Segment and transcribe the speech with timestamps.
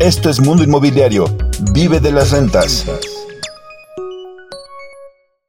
[0.00, 1.24] Esto es Mundo Inmobiliario.
[1.72, 2.86] Vive de las rentas.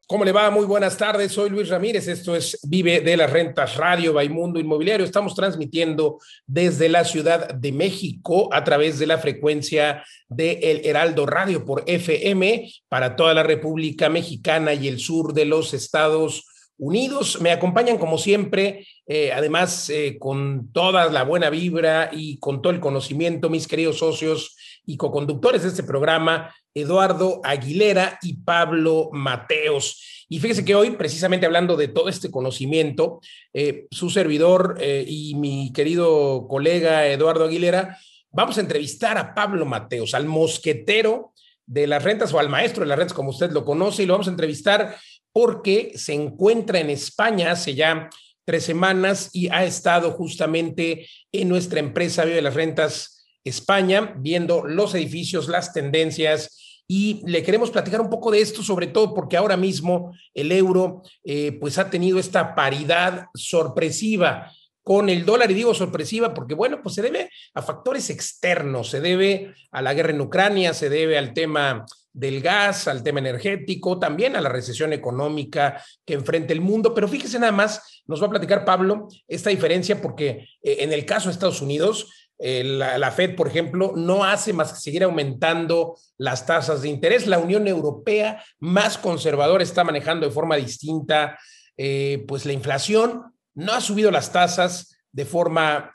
[0.07, 0.49] ¿Cómo le va?
[0.49, 1.33] Muy buenas tardes.
[1.33, 2.07] Soy Luis Ramírez.
[2.07, 5.05] Esto es Vive de las Rentas Radio Mundo Inmobiliario.
[5.05, 6.17] Estamos transmitiendo
[6.47, 11.83] desde la Ciudad de México a través de la frecuencia de El Heraldo Radio por
[11.85, 16.48] FM para toda la República Mexicana y el sur de los Estados
[16.79, 17.41] Unidos.
[17.41, 22.71] Me acompañan como siempre, eh, además eh, con toda la buena vibra y con todo
[22.71, 30.25] el conocimiento, mis queridos socios y coconductores de este programa, Eduardo Aguilera y Pablo Mateos.
[30.29, 33.19] Y fíjese que hoy, precisamente hablando de todo este conocimiento,
[33.53, 37.97] eh, su servidor y mi querido colega Eduardo Aguilera,
[38.31, 41.33] vamos a entrevistar a Pablo Mateos, al mosquetero
[41.65, 44.13] de las rentas o al maestro de las rentas, como usted lo conoce, y lo
[44.13, 44.95] vamos a entrevistar
[45.31, 48.09] porque se encuentra en España hace ya
[48.45, 54.95] tres semanas y ha estado justamente en nuestra empresa Vive las Rentas España, viendo los
[54.95, 56.83] edificios, las tendencias.
[56.87, 61.03] Y le queremos platicar un poco de esto, sobre todo porque ahora mismo el euro
[61.23, 66.81] eh, pues ha tenido esta paridad sorpresiva con el dólar, y digo sorpresiva porque, bueno,
[66.81, 71.15] pues se debe a factores externos, se debe a la guerra en Ucrania, se debe
[71.15, 76.61] al tema del gas, al tema energético, también a la recesión económica que enfrenta el
[76.61, 76.93] mundo.
[76.93, 81.05] Pero fíjese nada más, nos va a platicar Pablo esta diferencia porque eh, en el
[81.05, 85.97] caso de Estados Unidos, eh, la, Fed, por ejemplo, no hace más que seguir aumentando
[86.17, 87.27] las tasas de interés.
[87.27, 91.37] La Unión Europea, más conservadora, está manejando de forma distinta,
[91.77, 93.23] eh, pues la inflación
[93.55, 95.91] no ha subido las tasas de forma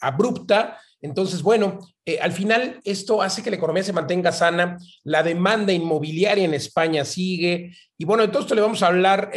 [0.00, 0.78] abrupta.
[1.02, 1.78] Entonces, bueno,
[2.20, 7.04] al final esto hace que la economía se mantenga sana, la demanda inmobiliaria en España
[7.04, 7.76] sigue.
[7.98, 9.30] Y bueno, de todo esto le vamos a hablar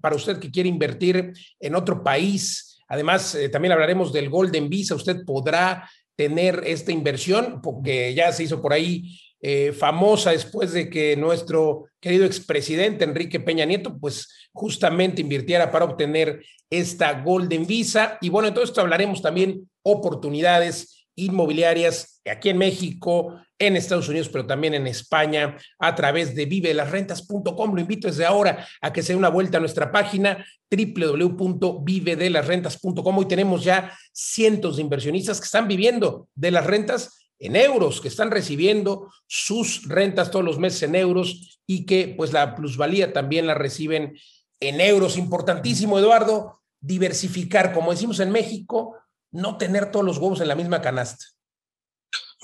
[0.00, 4.94] para usted que quiere invertir en otro país Además, eh, también hablaremos del Golden Visa.
[4.94, 10.90] Usted podrá tener esta inversión, porque ya se hizo por ahí eh, famosa después de
[10.90, 18.18] que nuestro querido expresidente Enrique Peña Nieto, pues justamente invirtiera para obtener esta Golden Visa.
[18.20, 24.74] Y bueno, esto hablaremos también oportunidades inmobiliarias aquí en México, en Estados Unidos, pero también
[24.74, 27.74] en España, a través de vivelasrentas.com.
[27.74, 33.18] Lo invito desde ahora a que se dé una vuelta a nuestra página www.vivedelasrentas.com.
[33.18, 38.08] Hoy tenemos ya cientos de inversionistas que están viviendo de las rentas en euros, que
[38.08, 43.46] están recibiendo sus rentas todos los meses en euros y que pues la plusvalía también
[43.46, 44.14] la reciben
[44.60, 45.18] en euros.
[45.18, 48.96] Importantísimo, Eduardo, diversificar, como decimos en México,
[49.32, 51.24] no tener todos los huevos en la misma canasta.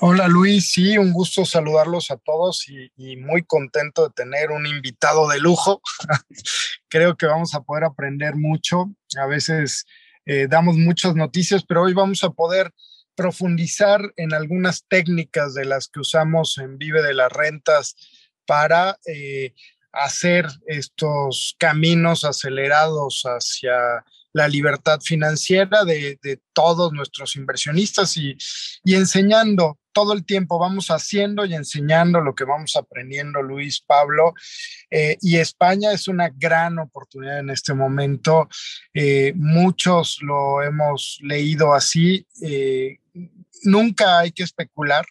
[0.01, 5.27] Hola Luis, sí, un gusto saludarlos a todos y, muy contento de tener un invitado
[5.27, 5.81] de lujo.
[6.89, 8.91] Creo que vamos a poder aprender mucho.
[9.17, 9.85] A veces
[10.25, 12.73] eh, damos muchas noticias, pero hoy vamos a poder
[13.13, 17.95] profundizar en algunas técnicas de las que usamos en Vive de las Rentas
[18.45, 19.53] para eh,
[19.91, 23.75] hacer estos caminos acelerados hacia
[24.33, 26.17] la libertad financiera de,
[26.53, 28.37] todos nuestros inversionistas y,
[28.85, 34.33] enseñando todo el tiempo, vamos haciendo y enseñando lo que vamos aprendiendo, Luis, Pablo.
[34.89, 38.47] Eh, y España es una gran oportunidad en este momento.
[38.93, 42.25] Eh, muchos lo hemos leído así.
[42.41, 42.99] Eh,
[43.63, 45.05] nunca hay que especular,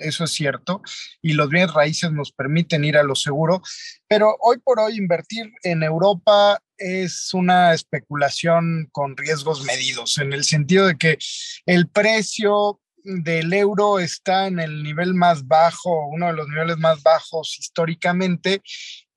[0.00, 0.82] eso es cierto,
[1.22, 3.62] y los bienes raíces nos permiten ir a lo seguro,
[4.08, 10.44] pero hoy por hoy invertir en Europa es una especulación con riesgos medidos, en el
[10.44, 11.18] sentido de que
[11.66, 17.02] el precio del euro está en el nivel más bajo, uno de los niveles más
[17.02, 18.62] bajos históricamente,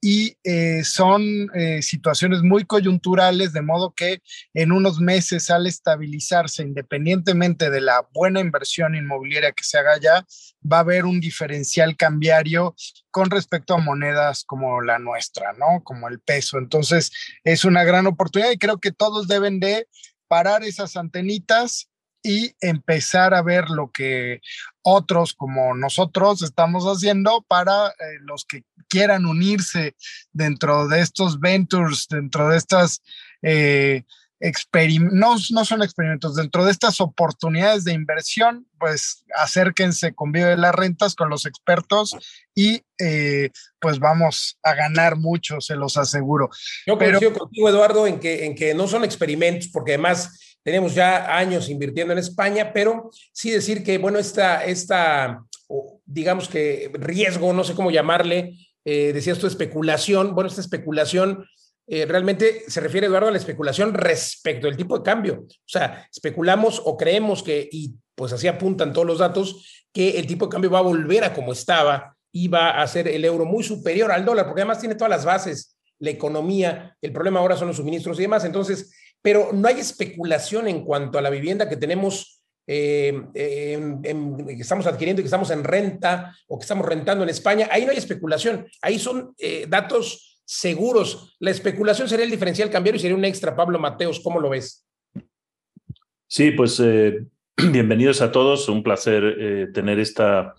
[0.02, 4.22] y eh, son eh, situaciones muy coyunturales, de modo que
[4.54, 10.26] en unos meses al estabilizarse, independientemente de la buena inversión inmobiliaria que se haga allá,
[10.62, 12.76] va a haber un diferencial cambiario
[13.10, 15.84] con respecto a monedas como la nuestra, ¿no?
[15.84, 16.58] Como el peso.
[16.58, 17.12] Entonces,
[17.44, 19.88] es una gran oportunidad y creo que todos deben de
[20.28, 21.90] parar esas antenitas
[22.28, 24.42] y empezar a ver lo que
[24.82, 29.96] otros como nosotros estamos haciendo para eh, los que quieran unirse
[30.34, 33.02] dentro de estos ventures, dentro de estas
[33.42, 34.04] eh,
[35.00, 40.58] no, no, son experimentos, dentro de estas oportunidades de inversión, pues acérquense con Vive de
[40.58, 42.16] las Rentas, con los expertos
[42.54, 46.50] y eh, pues vamos a ganar mucho, se los aseguro.
[46.86, 51.38] Yo coincido contigo, Eduardo, en que, en que no son experimentos, porque además tenemos ya
[51.38, 55.42] años invirtiendo en España, pero sí decir que, bueno, esta, esta
[56.06, 61.46] digamos que riesgo, no sé cómo llamarle, eh, decías tu especulación, bueno, esta especulación
[61.88, 65.46] eh, realmente se refiere, Eduardo, a la especulación respecto del tipo de cambio.
[65.46, 70.28] O sea, especulamos o creemos que, y pues así apuntan todos los datos, que el
[70.28, 73.46] tipo de cambio va a volver a como estaba y va a ser el euro
[73.46, 77.56] muy superior al dólar, porque además tiene todas las bases, la economía, el problema ahora
[77.56, 78.44] son los suministros y demás.
[78.44, 78.92] Entonces,
[79.22, 85.22] pero no hay especulación en cuanto a la vivienda que tenemos, eh, que estamos adquiriendo
[85.22, 87.68] y que estamos en renta o que estamos rentando en España.
[87.72, 91.36] Ahí no hay especulación, ahí son eh, datos seguros.
[91.40, 93.56] La especulación sería el diferencial cambiario y sería un extra.
[93.56, 94.86] Pablo Mateos, ¿cómo lo ves?
[96.28, 97.26] Sí, pues eh,
[97.72, 98.70] bienvenidos a todos.
[98.70, 100.56] Un placer tener esta,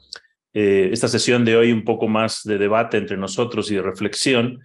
[0.52, 4.60] esta sesión de hoy un poco más de debate entre nosotros y de reflexión.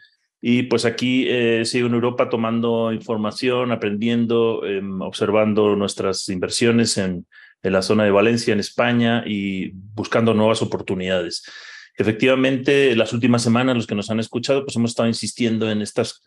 [0.46, 7.26] Y pues aquí eh, sigo en Europa tomando información, aprendiendo, em, observando nuestras inversiones en,
[7.62, 11.46] en, la zona de Valencia, en España, y buscando nuevas oportunidades.
[11.96, 16.22] Efectivamente, las últimas semanas, los que nos han escuchado, pues hemos estado insistiendo en estas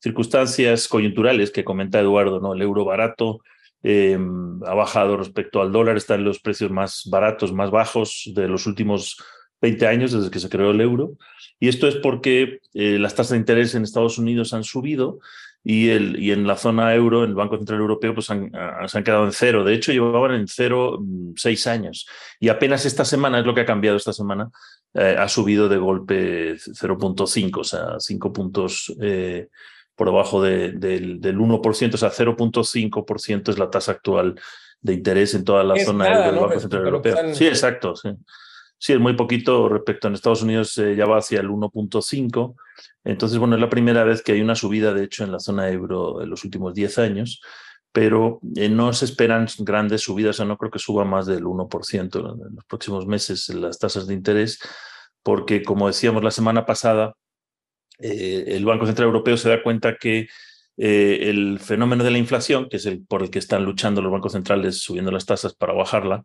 [0.00, 2.52] circunstancias coyunturales que comenta Eduardo, ¿no?
[2.52, 3.40] El euro barato
[3.82, 8.48] em, ha bajado respecto al dólar, está en los precios más baratos, más bajos de
[8.48, 9.16] los últimos
[9.62, 11.12] 20 años desde que se creó el euro.
[11.62, 15.20] Y esto es porque eh, las tasas de interés en Estados Unidos han subido
[15.62, 18.88] y, el, y en la zona euro, en el Banco Central Europeo, pues han, ah,
[18.88, 19.62] se han quedado en cero.
[19.62, 22.08] De hecho, llevaban en cero mm, seis años.
[22.40, 24.50] Y apenas esta semana, es lo que ha cambiado esta semana,
[24.94, 29.46] eh, ha subido de golpe 0.5, o sea, 5 puntos eh,
[29.94, 34.34] por debajo del, del 1%, o sea, 0.5% es la tasa actual
[34.80, 37.34] de interés en toda la zona del Banco Central Europeo.
[37.34, 37.94] Sí, exacto.
[37.94, 38.08] Sí.
[38.82, 42.56] Sí, es muy poquito respecto en Estados Unidos, eh, ya va hacia el 1.5.
[43.04, 45.70] Entonces, bueno, es la primera vez que hay una subida, de hecho, en la zona
[45.70, 47.40] euro en los últimos 10 años,
[47.92, 52.18] pero eh, no se esperan grandes subidas, o no creo que suba más del 1%
[52.18, 54.58] en los próximos meses en las tasas de interés,
[55.22, 57.14] porque, como decíamos la semana pasada,
[58.00, 60.26] eh, el Banco Central Europeo se da cuenta que
[60.76, 64.32] el fenómeno de la inflación, que es el por el que están luchando los bancos
[64.32, 66.24] centrales subiendo las tasas para bajarla,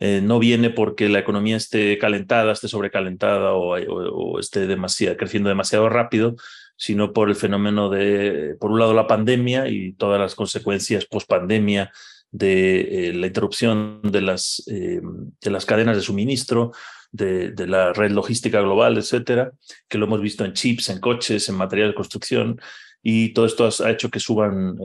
[0.00, 5.88] eh, no viene porque la economía esté calentada, esté sobrecalentada o, esté demasiado, creciendo demasiado
[5.88, 6.36] rápido,
[6.76, 11.92] sino por el fenómeno de, por un lado, la pandemia y todas las consecuencias post-pandemia
[12.32, 15.00] de eh, la interrupción de las, eh,
[15.40, 16.72] de las cadenas de suministro,
[17.12, 19.52] de, de, la red logística global, etcétera,
[19.88, 22.60] que lo hemos visto en chips, en coches, en material de construcción,
[23.04, 24.76] y todo esto ha hecho que suban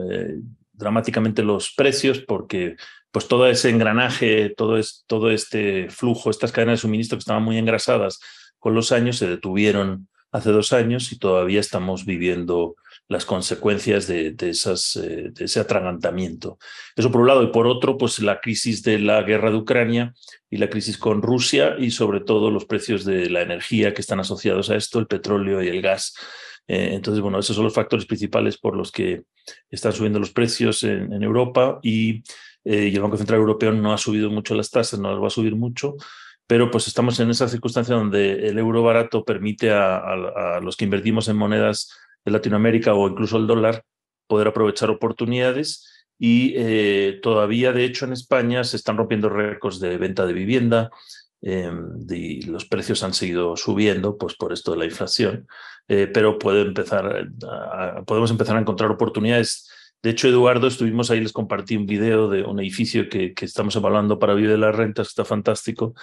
[0.80, 2.76] dramáticamente los precios porque
[3.10, 7.42] pues todo ese engranaje, todo, es, todo este flujo, estas cadenas de suministro que estaban
[7.42, 8.20] muy engrasadas
[8.58, 12.76] con los años, se detuvieron hace dos años y todavía estamos viviendo
[13.08, 16.58] las consecuencias de, esas, eh, de ese atragantamiento.
[16.94, 17.42] Eso por un lado.
[17.42, 20.14] Y por otro, pues la crisis de la guerra de Ucrania
[20.48, 24.20] y la crisis con Rusia y sobre todo los precios de la energía que están
[24.20, 26.14] asociados a esto, el petróleo y el gas.
[26.68, 29.22] Eh, entonces, bueno, esos son los factores principales por los que
[29.70, 32.22] están subiendo los precios en, en Europa y
[32.64, 35.28] eh, y el Banco Central Europeo no ha subido mucho las tasas, no las va
[35.28, 35.96] a subir mucho,
[36.46, 41.28] pero pues estamos en esa circunstancia donde el euro barato permite a, los que invertimos
[41.28, 41.90] en monedas
[42.24, 43.84] de Latinoamérica o incluso el dólar
[44.26, 49.96] poder aprovechar oportunidades y eh, todavía, de hecho, en España se están rompiendo récords de
[49.96, 50.90] venta de vivienda
[51.40, 55.46] em, y los precios han seguido subiendo pues, por esto de la inflación,
[55.88, 57.28] eh, pero puede empezar
[58.06, 59.70] podemos empezar a encontrar oportunidades
[60.02, 63.76] de hecho, Eduardo, estuvimos ahí, les compartí un video de un edificio que, que estamos
[63.76, 65.94] evaluando para vivir de las rentas, está fantástico.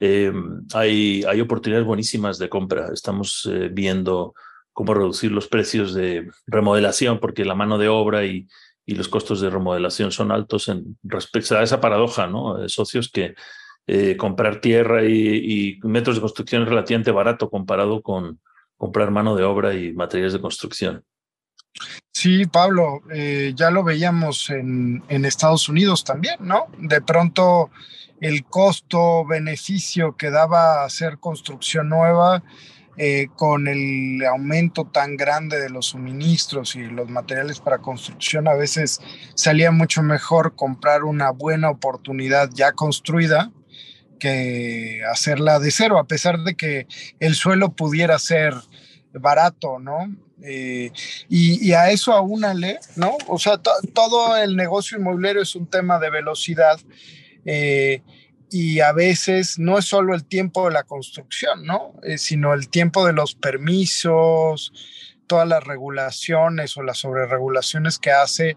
[0.00, 0.32] Eh,
[0.74, 2.90] hay, hay oportunidades buenísimas de compra.
[2.92, 4.34] Estamos eh, viendo
[4.72, 8.46] cómo reducir los precios de remodelación, porque la mano de obra y,
[8.86, 12.68] y los costos de remodelación son altos en respecto a esa paradoja, ¿no?
[12.68, 13.34] Socios que
[13.86, 18.40] eh, comprar tierra y, y, metros de construcción es relativamente barato comparado con
[18.76, 21.04] comprar mano de obra y materiales de construcción.
[22.12, 26.66] Sí, Pablo, eh, ya lo veíamos en, Estados Unidos también, ¿no?
[26.78, 27.70] De pronto
[28.20, 32.42] el costo-beneficio que daba hacer construcción nueva
[32.96, 38.54] eh, con el aumento tan grande de los suministros y los materiales para construcción, a
[38.54, 39.00] veces
[39.36, 43.52] salía mucho mejor comprar una buena oportunidad ya construida
[44.18, 46.88] que hacerla de cero, a pesar de que
[47.20, 48.54] el suelo pudiera ser
[49.12, 50.08] barato, ¿no?
[50.42, 50.92] Eh,
[51.28, 53.16] y, a eso aúnale, ¿no?
[53.26, 56.78] O sea, todo el negocio inmobiliario es un tema de velocidad
[57.44, 58.02] eh,
[58.50, 61.94] y a veces no es solo el tiempo de la construcción, ¿no?
[62.02, 64.72] Eh, sino el tiempo de los permisos,
[65.26, 68.56] todas las regulaciones o las sobreregulaciones que hace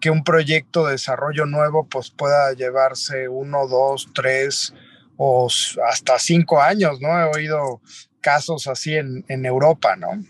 [0.00, 4.72] que un proyecto de desarrollo nuevo pues pueda llevarse uno, dos, tres
[5.16, 5.48] o
[5.88, 7.08] hasta cinco años, ¿no?
[7.20, 7.80] He oído
[8.20, 10.20] casos así en, en Europa, ¿no?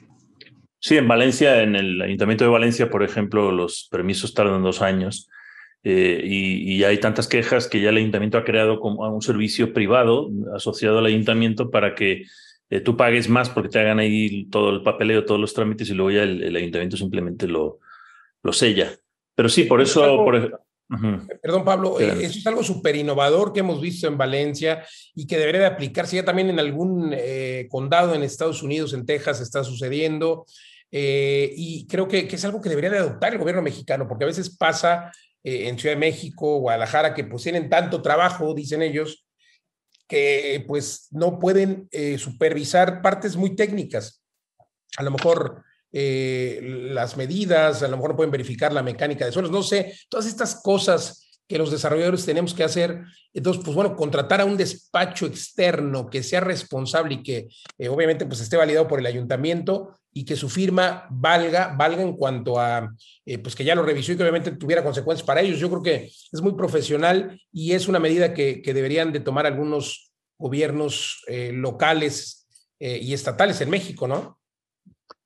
[0.81, 5.29] Sí, en Valencia, en el Ayuntamiento de Valencia, por ejemplo, los permisos tardan dos años
[5.83, 10.29] eh, y, hay tantas quejas que ya el ayuntamiento ha creado como un servicio privado
[10.55, 12.25] asociado al ayuntamiento para que
[12.71, 15.95] eh, tú pagues más porque te hagan ahí todo el papeleo, todos los trámites y
[15.95, 17.79] luego ya el, ayuntamiento simplemente lo,
[18.43, 18.93] lo sella.
[19.35, 20.25] Pero sí, por eso...
[20.25, 20.63] por,
[21.43, 25.37] Perdón, Pablo, eh, eso es algo súper innovador que hemos visto en Valencia y que
[25.37, 27.15] debería de aplicarse ya también en algún
[27.69, 30.47] condado en Estados Unidos, en Texas, está sucediendo.
[30.91, 34.29] y creo que, que, es algo que debería de adoptar el gobierno mexicano, porque a
[34.29, 35.13] veces pasa
[35.45, 39.27] eh, en Ciudad de México, Guadalajara, que pues tienen tanto trabajo, dicen ellos,
[40.07, 44.23] que pues no pueden eh, supervisar partes muy técnicas.
[44.97, 46.61] A lo mejor eh,
[46.93, 50.27] las medidas, a lo mejor no pueden verificar la mecánica de suelos, no sé, todas
[50.27, 53.01] estas cosas que los desarrolladores tenemos que hacer.
[53.33, 57.49] Entonces, pues bueno, contratar a un despacho externo que sea responsable y que
[57.89, 62.59] obviamente pues esté validado por el ayuntamiento y que su firma valga, valga en cuanto
[62.59, 62.93] a,
[63.25, 65.61] eh, pues que ya lo revisó y que obviamente tuviera consecuencias para ellos.
[65.61, 70.13] Yo creo que es muy profesional y es una medida que, deberían de tomar algunos
[70.39, 72.47] gobiernos eh, locales
[72.79, 74.38] eh, y estatales en México, ¿no?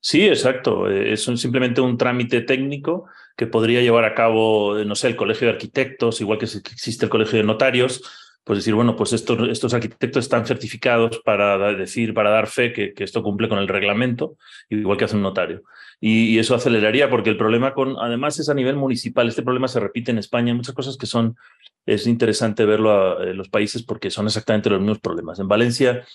[0.05, 0.89] Sí, exacto.
[0.89, 3.05] Es simplemente un trámite técnico
[3.37, 7.09] que podría llevar a cabo, no sé, el Colegio de Arquitectos, igual que existe el
[7.09, 8.03] Colegio de Notarios,
[8.43, 12.93] pues decir, bueno, pues estos, estos arquitectos están certificados para decir, para dar fe que,
[12.93, 14.35] que, esto cumple con el reglamento,
[14.69, 15.63] igual que hace un notario.
[16.01, 19.79] Y, eso aceleraría, porque el problema con, además es a nivel municipal, este problema se
[19.79, 21.37] repite en España, muchas cosas que son,
[21.85, 25.39] es interesante verlo en los países porque son exactamente los mismos problemas.
[25.39, 26.05] En Valencia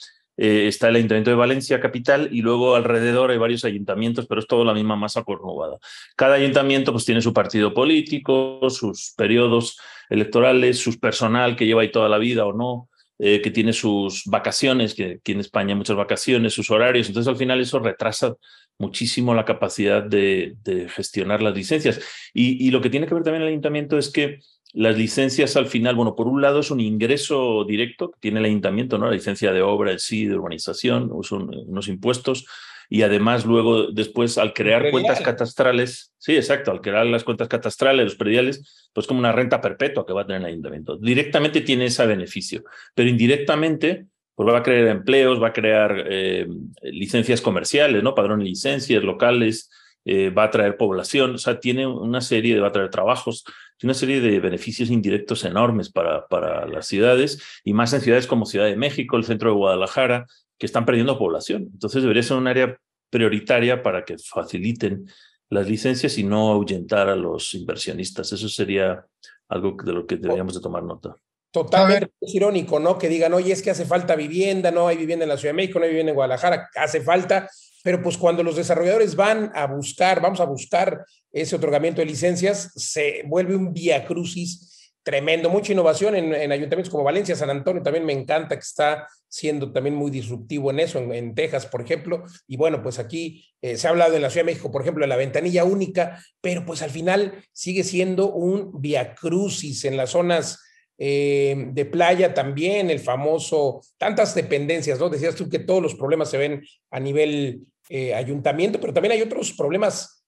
[0.41, 4.47] eh, está el Ayuntamiento de Valencia capital y luego alrededor hay varios ayuntamientos, pero es
[4.47, 5.79] todo la misma masa corrobada.
[6.17, 9.77] Cada ayuntamiento pues tiene su partido político, sus periodos
[10.09, 14.23] electorales, su personal que lleva ahí toda la vida o no, eh, que tiene sus
[14.27, 17.09] vacaciones, que aquí en España hay muchas vacaciones, sus horarios.
[17.09, 18.37] Entonces al final eso retrasa
[18.79, 20.55] muchísimo la capacidad de,
[20.95, 22.01] gestionar las licencias.
[22.33, 24.39] Y, y, lo que tiene que ver también el ayuntamiento es que
[24.75, 28.47] las licencias al final, bueno, por un lado es un ingreso directo que tiene el
[28.47, 29.07] ayuntamiento, ¿no?
[29.07, 32.47] La licencia de obra, el sí, de urbanización, son unos impuestos.
[32.91, 38.05] Y además luego, después, al crear cuentas catastrales, sí, exacto, al crear las cuentas catastrales,
[38.05, 40.97] los prediales, pues como una renta perpetua que va a tener el ayuntamiento.
[40.97, 46.47] Directamente tiene ese beneficio, pero indirectamente, pues va a crear empleos, va a crear eh,
[46.83, 48.15] licencias comerciales, ¿no?
[48.15, 49.71] Padrón de licencias locales,
[50.11, 53.45] eh, va a traer población, o sea, tiene una serie de, va a traer trabajos,
[53.77, 58.27] tiene una serie de beneficios indirectos enormes para, para las ciudades y más en ciudades
[58.27, 61.69] como Ciudad de México, el centro de Guadalajara, que están perdiendo población.
[61.75, 62.79] Entonces debería ser un área
[63.11, 65.05] prioritaria para que faciliten
[65.51, 68.33] las licencias y no ahuyentar a los inversionistas.
[68.33, 69.05] Eso sería
[69.47, 71.17] algo de lo que deberíamos de tomar nota.
[71.51, 72.99] Totalmente es irónico, ¿no?
[72.99, 75.57] Que digan, oye, es que hace falta vivienda, no hay vivienda en la Ciudad de
[75.57, 77.49] México, no hay vivienda en Guadalajara, hace falta,
[77.83, 82.71] pero pues cuando los desarrolladores van a buscar, vamos a buscar ese otorgamiento de licencias,
[82.77, 88.05] se vuelve un vía crucis tremendo, mucha innovación en, ayuntamientos como Valencia, San Antonio, también
[88.05, 92.59] me encanta que está siendo también muy disruptivo en eso, en, Texas, por ejemplo, y
[92.59, 95.09] bueno, pues aquí eh, se ha hablado en la Ciudad de México, por ejemplo, de
[95.09, 100.61] la ventanilla única, pero pues al final sigue siendo un vía crucis en las zonas
[101.01, 105.09] eh, de playa también, el famoso, tantas dependencias, ¿no?
[105.09, 109.23] Decías tú que todos los problemas se ven a nivel eh, ayuntamiento, pero también hay
[109.23, 110.25] otros problemas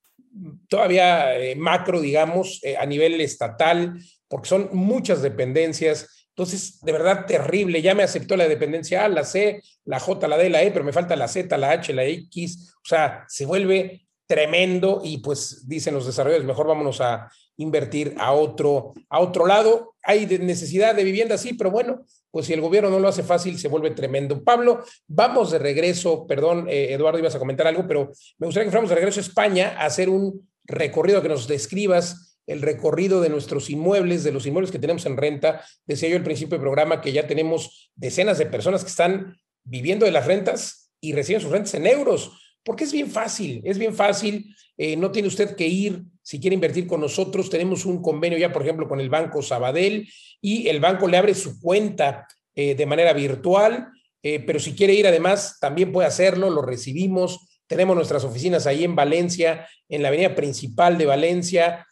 [0.69, 3.99] todavía eh, macro, digamos, a nivel estatal,
[4.29, 6.29] porque son muchas dependencias.
[6.29, 7.83] Entonces, de verdad, terrible.
[7.83, 10.85] Ya me aceptó la dependencia A, la C, la J, la D, la E, pero
[10.85, 12.75] me falta la Z, la H, la X.
[12.77, 18.31] O sea, se vuelve tremendo y pues dicen los desarrolladores, mejor vámonos a invertir a
[18.31, 19.89] otro, a otro lado.
[20.02, 23.59] Hay necesidad de vivienda, sí, pero bueno, pues si el gobierno no lo hace fácil,
[23.59, 24.42] se vuelve tremendo.
[24.42, 28.71] Pablo, vamos de regreso, perdón, eh, Eduardo, ibas a comentar algo, pero me gustaría que
[28.71, 33.28] fuéramos de regreso a España a hacer un recorrido, que nos describas el recorrido de
[33.28, 35.64] nuestros inmuebles, de los inmuebles que tenemos en renta.
[35.87, 40.07] Decía yo al principio del programa que ya tenemos decenas de personas que están viviendo
[40.07, 43.95] de las rentas y reciben sus rentas en euros porque es bien fácil, es bien
[43.95, 48.38] fácil, eh, no tiene usted que ir si quiere invertir con nosotros, tenemos un convenio
[48.38, 50.09] ya, por ejemplo, con el Banco Sabadell
[50.40, 53.88] y el banco le abre su cuenta eh, de manera virtual,
[54.23, 58.85] eh, pero si quiere ir además, también puede hacerlo, lo recibimos, tenemos nuestras oficinas ahí
[58.85, 61.87] en Valencia, en la avenida principal de Valencia.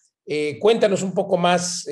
[0.60, 1.86] cuéntanos un poco más,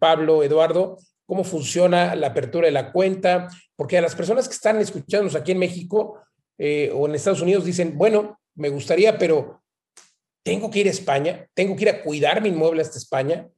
[0.00, 4.80] Pablo, Eduardo, cómo funciona la apertura de la cuenta, porque a las personas que están
[4.80, 6.18] escuchándonos aquí en México,
[6.58, 9.62] eh, o en Estados Unidos dicen, bueno, me gustaría, pero
[10.42, 13.48] tengo que ir a España, tengo que ir a cuidar mi inmueble hasta España.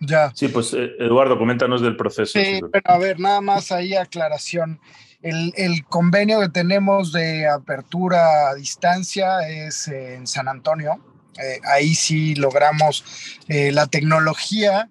[0.00, 0.30] Ya.
[0.34, 2.38] Sí, pues eh, Eduardo, coméntanos del proceso.
[2.38, 4.80] Sí, pero a ver, nada más ahí aclaración.
[5.20, 11.02] El, el, convenio que tenemos de apertura a distancia es en San Antonio.
[11.42, 13.04] eh, ahí sí logramos
[13.48, 14.90] eh, la tecnología.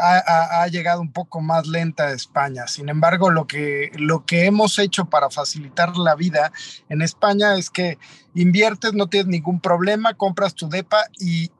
[0.00, 2.66] Ha, llegado un poco más lenta a España.
[2.66, 6.52] Sin embargo, lo que, lo que hemos hecho para facilitar la vida
[6.88, 7.98] en España es que
[8.34, 11.50] inviertes, no tienes ningún problema, compras tu DEPA y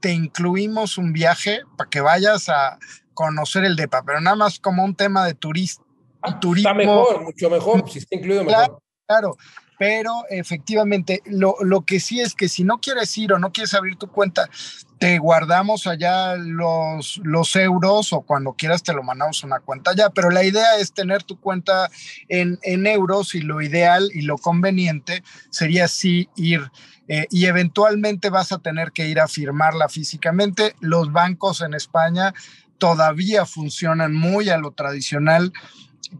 [0.00, 2.78] te incluimos un viaje para que vayas a
[3.14, 5.82] conocer el DEPA, pero nada más como un tema de turista.
[6.22, 6.70] Ah, turismo.
[6.70, 8.82] Está mejor, mucho mejor, si está incluido mejor.
[9.06, 9.36] Claro,
[9.80, 13.72] pero efectivamente, lo, lo, que sí es que si no quieres ir o no quieres
[13.72, 14.50] abrir tu cuenta,
[14.98, 20.10] te guardamos allá los, los euros o cuando quieras te lo mandamos una cuenta allá,
[20.10, 21.90] pero la idea es tener tu cuenta
[22.28, 26.70] en, en euros y lo ideal y lo conveniente sería sí ir
[27.08, 30.74] eh, y eventualmente vas a tener que ir a firmarla físicamente.
[30.80, 32.34] Los bancos en España
[32.76, 35.54] todavía funcionan muy a lo tradicional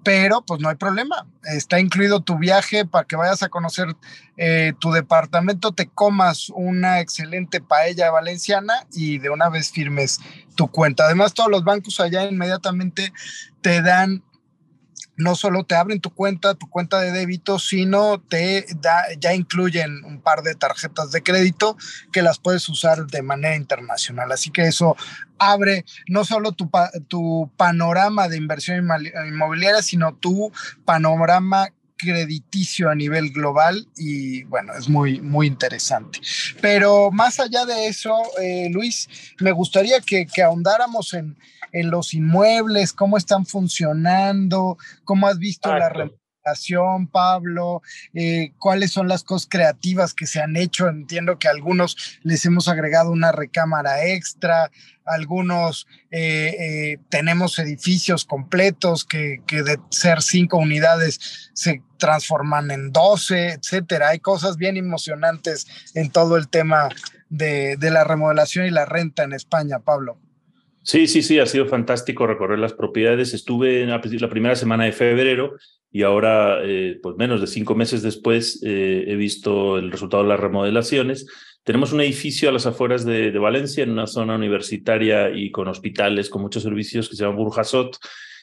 [0.02, 1.26] pero pues no hay problema.
[1.44, 3.96] Está incluido tu viaje para que vayas a conocer
[4.36, 10.20] eh, tu departamento, te comas una excelente paella valenciana y de una vez firmes
[10.54, 11.04] tu cuenta.
[11.04, 13.12] Además, todos los bancos allá inmediatamente
[13.60, 14.22] te dan
[15.20, 20.04] no solo te abren tu cuenta, tu cuenta de débito, sino te da, ya incluyen
[20.04, 21.76] un par de tarjetas de crédito
[22.12, 24.32] que las puedes usar de manera internacional.
[24.32, 24.96] Así que eso
[25.38, 26.70] abre no solo tu,
[27.08, 28.88] tu panorama de inversión
[29.26, 30.52] inmobiliaria, sino tu
[30.84, 31.68] panorama
[32.00, 36.20] crediticio a nivel global y bueno, es muy, muy interesante.
[36.60, 39.08] Pero más allá de eso, eh, Luis,
[39.38, 41.36] me gustaría que, que ahondáramos en,
[41.72, 47.82] en los inmuebles, cómo están funcionando, cómo has visto la remodelación, Pablo,
[48.14, 50.88] eh, cuáles son las cosas creativas que se han hecho.
[50.88, 54.70] Entiendo que a algunos les hemos agregado una recámara extra,
[55.04, 62.92] algunos eh, eh, tenemos edificios completos que, que, de ser cinco unidades se transforman en
[62.92, 64.08] doce, etcétera.
[64.08, 66.88] Hay cosas bien emocionantes en todo el tema
[67.28, 70.18] de, de la remodelación y la renta en España, Pablo.
[70.82, 73.34] Sí, sí, sí, ha sido fantástico recorrer las propiedades.
[73.34, 75.56] Estuve en la, primera semana de febrero
[75.92, 80.30] y ahora, eh, pues menos de cinco meses después, eh, he visto el resultado de
[80.30, 81.26] las remodelaciones.
[81.64, 86.30] Tenemos un edificio a las afueras de, Valencia, en una zona universitaria y con hospitales,
[86.30, 87.98] con muchos servicios, que se llama Burjasot,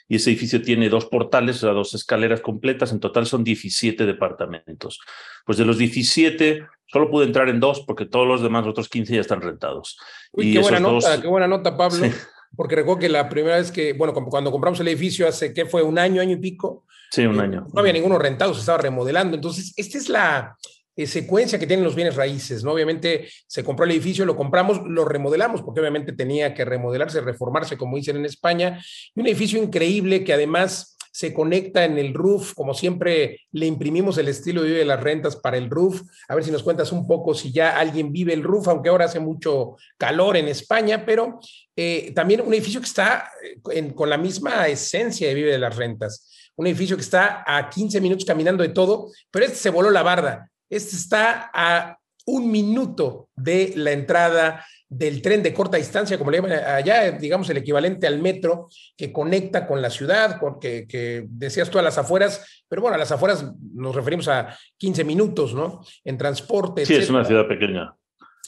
[0.07, 4.05] y ese edificio tiene dos portales, o sea, dos escaleras completas, en total son 17
[4.05, 4.99] departamentos.
[5.45, 9.15] Pues de los 17, solo pude entrar en dos porque todos los demás, otros 15
[9.15, 9.97] ya están rentados.
[10.31, 12.07] Uy, qué buena nota, qué buena nota, Pablo.
[12.55, 15.83] Porque recuerdo que la primera vez que, bueno, cuando compramos el edificio hace, ¿qué fue?
[15.83, 16.85] ¿Un año, año y pico?
[17.11, 17.67] Sí, un eh, año.
[17.73, 19.35] No había ninguno rentado, se estaba remodelando.
[19.35, 20.57] Entonces, esta es la
[20.97, 22.73] eh, secuencia que tienen los bienes raíces, ¿no?
[22.73, 27.77] Obviamente se compró el edificio, lo compramos, lo remodelamos, porque obviamente tenía que remodelarse, reformarse,
[27.77, 28.83] como dicen en España.
[29.15, 34.19] Y un edificio increíble que además se conecta en el roof, como siempre le imprimimos
[34.19, 36.01] el estilo de las rentas para el roof.
[36.27, 39.05] A ver si nos cuentas un poco si ya alguien vive el roof, aunque ahora
[39.05, 41.39] hace mucho calor en España, pero
[41.75, 43.31] eh, también un edificio que está
[43.71, 46.51] eh, con la misma esencia de Vive de las Rentas.
[46.55, 50.03] Un edificio que está a 15 minutos caminando de todo, pero este se voló la
[50.03, 50.51] barda.
[50.69, 56.37] Este está a un minuto de la entrada del tren de corta distancia, como le
[56.37, 61.69] llaman allá, digamos el equivalente al metro, que conecta con la ciudad, porque que decías
[61.69, 65.81] tú a las afueras, pero bueno, a las afueras nos referimos a 15 minutos, ¿no?
[66.03, 66.85] En transporte.
[66.85, 67.95] Sí, es una ciudad pequeña.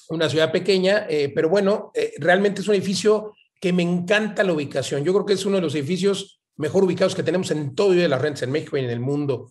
[0.09, 4.53] Una ciudad pequeña, eh, pero bueno, eh, realmente es un edificio que me encanta la
[4.53, 5.03] ubicación.
[5.03, 8.07] Yo creo que es uno de los edificios mejor ubicados que tenemos en todo de
[8.07, 9.47] las rentas en México y en el mundo.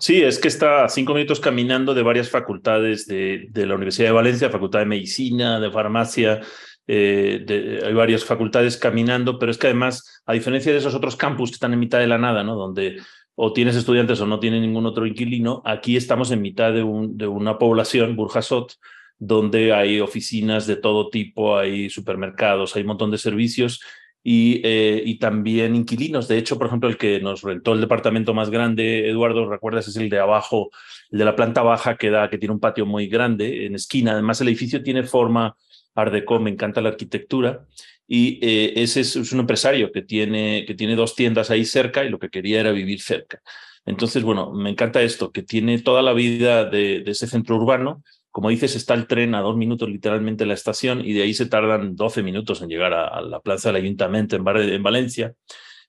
[0.00, 4.12] Sí, es que está a cinco minutos caminando de varias facultades de, la Universidad de
[4.12, 6.40] Valencia, Facultad de Medicina, de Farmacia,
[6.86, 11.50] eh, hay varias facultades caminando, pero es que además, a diferencia de esos otros campus
[11.50, 12.56] que están en mitad de la nada, ¿no?
[12.56, 12.96] Donde
[13.34, 17.18] o tienes estudiantes o no tienes ningún otro inquilino, aquí estamos en mitad de, un,
[17.18, 18.76] de una población, Burjasot,
[19.18, 23.82] donde hay oficinas de todo tipo, hay supermercados, hay un montón de servicios
[24.22, 26.28] y, eh, y, también inquilinos.
[26.28, 29.88] De hecho, por ejemplo, el que nos rentó el departamento más grande, Eduardo, ¿recuerdas?
[29.88, 30.70] Es el de abajo,
[31.10, 34.12] el de la planta baja que, da, que tiene un patio muy grande en esquina.
[34.12, 35.56] Además, el edificio tiene forma
[35.94, 37.66] Art Deco, me encanta la arquitectura.
[38.06, 42.10] Y eh, ese es, un empresario que tiene, que tiene dos tiendas ahí cerca y
[42.10, 43.40] lo que quería era vivir cerca.
[43.86, 48.50] Entonces, bueno, me encanta esto, que tiene toda la vida de ese centro urbano, como
[48.50, 51.96] dices, está el tren a dos minutos literalmente la estación y de ahí se tardan
[51.96, 54.44] 12 minutos en llegar a, la plaza del ayuntamiento en,
[54.82, 55.34] Valencia.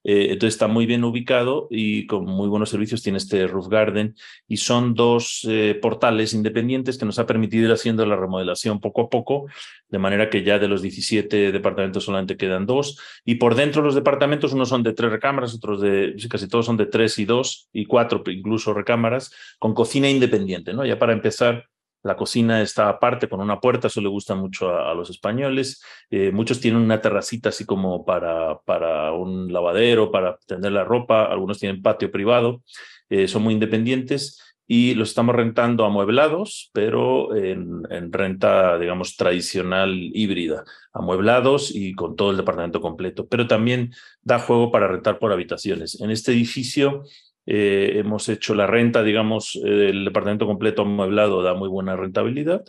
[0.04, 4.16] Eh, entonces está muy bien ubicado y con muy buenos servicios tiene este roof garden
[4.48, 9.02] y son dos eh, portales independientes que nos ha permitido ir haciendo la remodelación poco
[9.02, 9.46] a poco,
[9.90, 13.94] de manera que ya de los 17 departamentos solamente quedan dos y por dentro los
[13.94, 17.70] departamentos unos son de tres recámaras, otros de casi todos son de tres y dos
[17.72, 20.84] y cuatro incluso recámaras con cocina independiente, ¿no?
[20.84, 21.70] Ya para empezar
[22.04, 25.84] La cocina está aparte con una puerta, eso le gusta mucho a, los españoles.
[26.10, 31.26] Eh, muchos tienen una terracita así como para, para un lavadero, para tender la ropa,
[31.26, 32.64] algunos tienen patio privado,
[33.10, 34.40] eh, son muy independientes
[34.74, 37.84] y los estamos rentando amueblados, pero en,
[38.14, 44.72] renta, digamos, tradicional híbrida, amueblados y con todo el departamento completo, pero también da juego
[44.72, 46.00] para rentar por habitaciones.
[46.00, 47.04] En este edificio
[47.46, 52.64] eh, hemos hecho la renta, digamos, el departamento completo amueblado da muy buena rentabilidad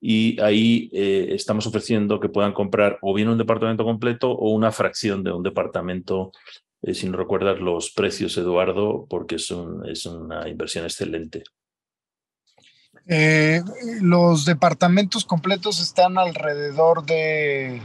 [0.00, 4.70] y ahí eh, estamos ofreciendo que puedan comprar o bien un departamento completo o una
[4.70, 6.32] fracción de un departamento
[6.82, 9.52] eh, si no recuerdas los precios, Eduardo, porque es,
[9.86, 11.42] es una inversión excelente.
[13.06, 13.62] Eh,
[14.02, 17.80] los departamentos completos están alrededor de,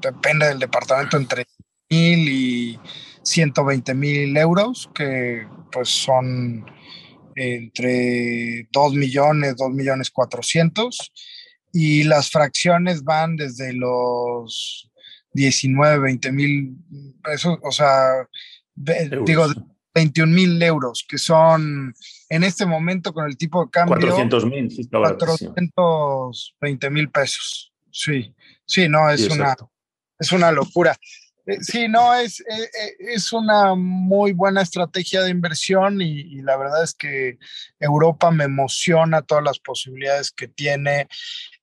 [0.00, 1.46] depende del departamento, entre
[1.88, 2.78] mil y
[3.22, 6.66] 120 mil euros, que pues son
[7.34, 11.12] entre 2 millones, 2 millones 400,
[11.72, 14.90] y las fracciones van desde los
[15.32, 16.74] 19, 20 mil
[17.22, 18.26] pesos, o sea,
[18.74, 19.46] digo,
[19.94, 21.94] 21 mil euros, que son
[22.28, 23.96] en este momento con el tipo de cambio.
[23.96, 27.72] 400 mil, sí, 420 mil pesos.
[27.90, 28.32] Sí,
[28.64, 29.56] sí, no, es, una,
[30.18, 30.96] es una locura.
[31.46, 36.56] Eh, sí, no, es, eh, eh, es una muy buena estrategia de inversión y, la
[36.56, 37.38] verdad es que
[37.78, 41.08] Europa me emociona todas las posibilidades que tiene.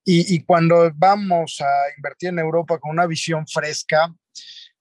[0.04, 4.14] Y, cuando vamos a invertir en Europa con una visión fresca,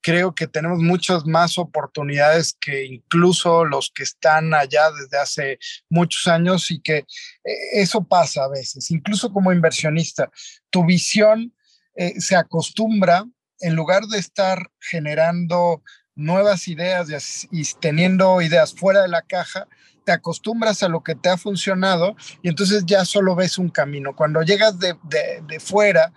[0.01, 5.59] creo que tenemos muchas más oportunidades que incluso los que están allá desde hace
[5.91, 7.05] muchos años y que
[7.73, 10.31] eso pasa a veces, incluso como inversionista,
[10.71, 11.53] tu visión
[12.19, 13.25] se acostumbra,
[13.61, 15.83] en lugar de estar generando
[16.15, 19.69] nuevas ideas y teniendo ideas fuera de la caja,
[20.05, 24.15] te acostumbras a lo que te ha funcionado y entonces ya solo ves un camino.
[24.15, 24.97] Cuando llegas de,
[25.61, 26.13] fuera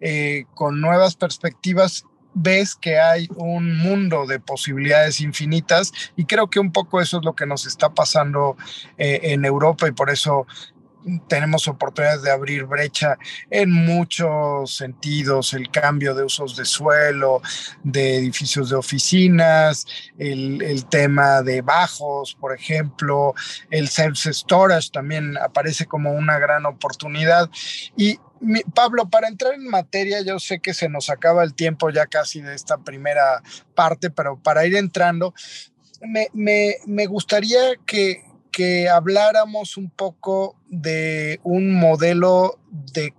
[0.00, 6.60] eh, con nuevas perspectivas, ves que hay un mundo de posibilidades infinitas y creo que
[6.60, 8.56] un poco eso es lo que nos está pasando
[8.98, 10.46] eh, en Europa y por eso
[11.28, 13.18] tenemos oportunidades de abrir brecha
[13.50, 17.42] en muchos sentidos, el cambio de usos de suelo,
[17.82, 19.86] de edificios de oficinas,
[20.18, 23.34] el, tema de bajos, por ejemplo,
[23.70, 27.48] el self-storage también aparece como una gran oportunidad.
[27.96, 28.18] Y
[28.74, 32.40] Pablo, para entrar en materia, yo sé que se nos acaba el tiempo ya casi
[32.40, 33.42] de esta primera
[33.74, 35.34] parte, pero para ir entrando,
[36.00, 43.14] me, me gustaría que, que habláramos un poco de un modelo de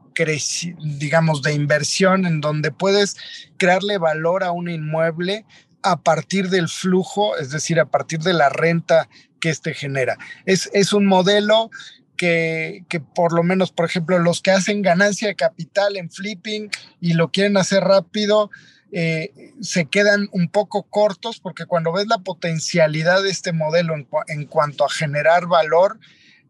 [0.80, 3.18] digamos, de inversión en donde puedes
[3.58, 5.46] crearle valor a un inmueble
[5.84, 10.18] a partir del flujo, es decir, a partir de la renta que éste genera.
[10.46, 11.72] Es, es un modelo
[12.18, 16.70] que, que, por lo menos, por ejemplo, los que hacen ganancia de capital en flipping
[17.00, 18.52] y lo quieren hacer rápido,
[18.92, 23.96] eh, se quedan un poco cortos porque cuando ves la potencialidad de este modelo
[24.28, 25.98] en, cuanto a generar valor,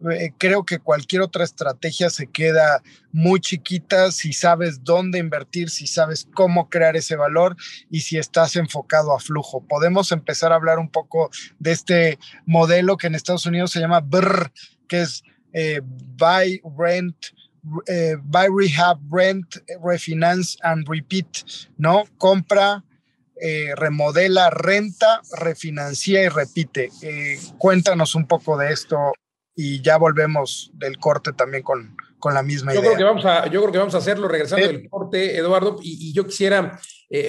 [0.09, 5.85] eh, creo que cualquier otra estrategia se queda muy chiquita si sabes dónde invertir, si
[5.85, 7.55] sabes cómo crear ese valor
[7.91, 9.61] y si estás enfocado a flujo.
[9.67, 13.99] Podemos empezar a hablar un poco de este modelo que en Estados Unidos se llama
[13.99, 14.51] BRR,
[14.87, 15.23] que es
[15.53, 17.15] eh, Buy, Rent,
[17.87, 21.43] eh, buy, rehab, rent, refinance and repeat,
[21.77, 22.03] ¿no?
[22.17, 22.83] Compra,
[23.39, 26.89] eh, remodela, renta, refinancia y repite.
[27.01, 29.13] Eh, cuéntanos un poco de esto
[29.55, 32.91] y ya volvemos del corte también con, con la misma yo idea.
[32.91, 36.13] Creo que vamos a, yo creo que vamos a hacerlo regresando del corte, Eduardo, y,
[36.13, 36.79] yo quisiera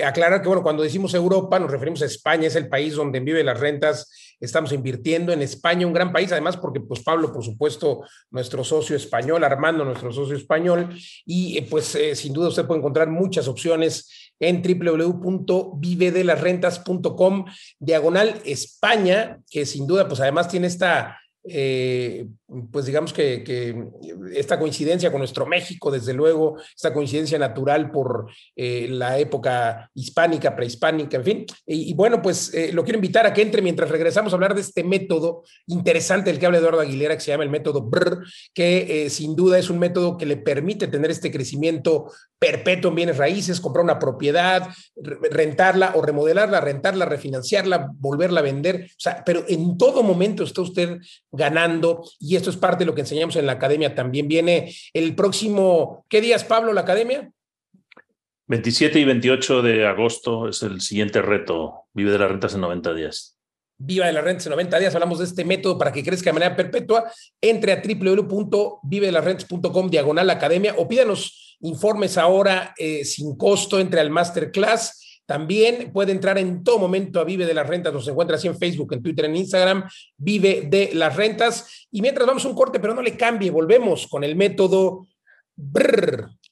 [0.07, 3.43] aclarar que, bueno, cuando decimos Europa nos referimos a España, es el país donde vive
[3.43, 4.09] las rentas
[4.43, 8.97] estamos invirtiendo en España, un gran país, además porque pues Pablo, por supuesto, nuestro socio
[8.97, 10.89] español, Armando, nuestro socio español,
[11.25, 17.45] y eh, pues eh, sin duda usted puede encontrar muchas opciones en www.vivedelasrentas.com,
[17.79, 22.27] diagonal España, que sin duda pues además tiene esta eh,
[22.71, 23.43] pues digamos que,
[24.35, 30.55] esta coincidencia con nuestro México, desde luego, esta coincidencia natural por eh, la época hispánica,
[30.55, 31.47] prehispánica, en fin.
[31.67, 34.61] Y, bueno, pues eh, lo quiero invitar a que entre mientras regresamos a hablar de
[34.61, 38.25] este método interesante del que habla Eduardo Aguilera, que se llama el método BRR,
[38.55, 43.19] que sin duda es un método que le permite tener este crecimiento perpetuo en bienes
[43.19, 49.45] raíces, comprar una propiedad, rentarla o remodelarla, rentarla, refinanciarla, volverla a vender, o sea, pero
[49.47, 50.99] en todo momento está usted
[51.31, 53.95] ganando y esto es parte de lo que enseñamos en la academia.
[53.95, 57.31] También viene el próximo, ¿qué días, Pablo, la academia?
[58.49, 62.93] 27 y 28 de agosto es el siguiente reto, Vive de las Rentas en 90
[62.95, 63.39] días.
[63.79, 64.93] Viva de las Rentas en 90 días.
[64.95, 67.05] Hablamos de este método para que crezca de manera perpetua.
[67.41, 73.81] Entre a www.vivedelasrentas.com diagonal academia o pídanos informes ahora eh, sin costo.
[73.81, 75.23] Entre al masterclass.
[75.25, 77.93] También puede entrar en todo momento a Vive de las Rentas.
[77.93, 79.89] Nos encuentra así en Facebook, en Twitter, en Instagram.
[80.17, 81.89] Vive de las Rentas.
[81.91, 85.07] Y mientras vamos un corte, pero no le cambie, volvemos con el método.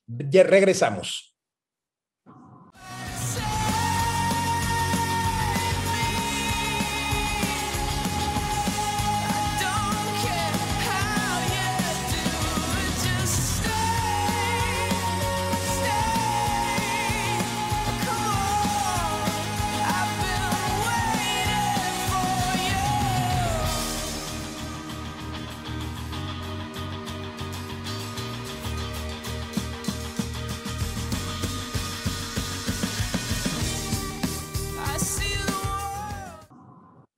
[0.06, 1.29] Ya regresamos.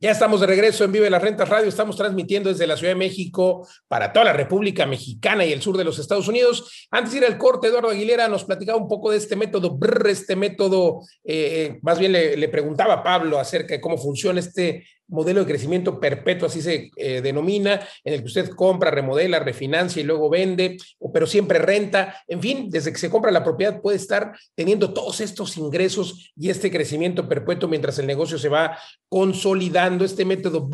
[0.02, 1.68] Ya estamos de regreso en Vive las Rentas Radio.
[1.68, 5.76] Estamos transmitiendo desde la Ciudad de México para toda la República Mexicana y el sur
[5.76, 6.88] de los Estados Unidos.
[6.90, 10.34] Antes de ir al corte, Eduardo Aguilera nos platicaba un poco de este método, este
[10.34, 14.84] método, eh, eh, más bien le, le, preguntaba a Pablo acerca de cómo funciona este
[15.08, 20.00] modelo de crecimiento perpetuo, así se eh, denomina, en el que usted compra, remodela, refinancia
[20.00, 20.76] y luego vende,
[21.12, 22.22] pero siempre renta.
[22.26, 26.50] En fin, desde que se compra la propiedad puede estar teniendo todos estos ingresos y
[26.50, 30.04] este crecimiento perpetuo mientras el negocio se va consolidando.
[30.04, 30.68] Este método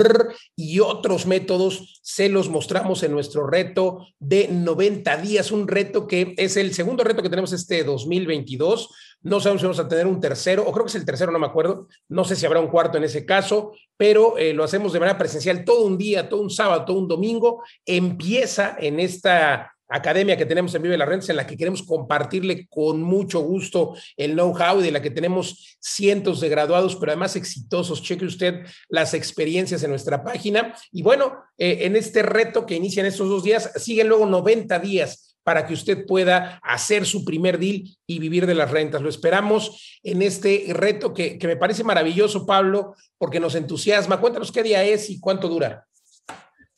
[0.56, 6.34] y otros métodos se los mostramos en nuestro reto de 90 días, un reto que
[6.36, 8.88] es el segundo reto que tenemos este 2022
[9.22, 11.38] no sabemos si vamos a tener un tercero, o creo que es el tercero, no
[11.38, 11.88] me acuerdo.
[12.08, 15.18] No sé si habrá un cuarto en ese caso, pero eh, lo hacemos de manera
[15.18, 17.62] presencial todo un día, todo un sábado, todo un domingo.
[17.84, 22.68] Empieza en esta academia que tenemos en Vive la Renta, en la que queremos compartirle
[22.68, 28.02] con mucho gusto el know-how, de la que tenemos cientos de graduados, pero además exitosos.
[28.02, 30.74] Cheque usted las experiencias en nuestra página.
[30.92, 34.78] Y bueno, eh, en este reto que inicia en estos dos días, siguen luego 90
[34.78, 39.00] días para que usted pueda hacer su primer deal y vivir de las rentas.
[39.00, 44.20] Lo esperamos en este reto que, que me parece maravilloso, Pablo, porque nos entusiasma.
[44.20, 45.87] Cuéntanos qué día es y cuánto dura.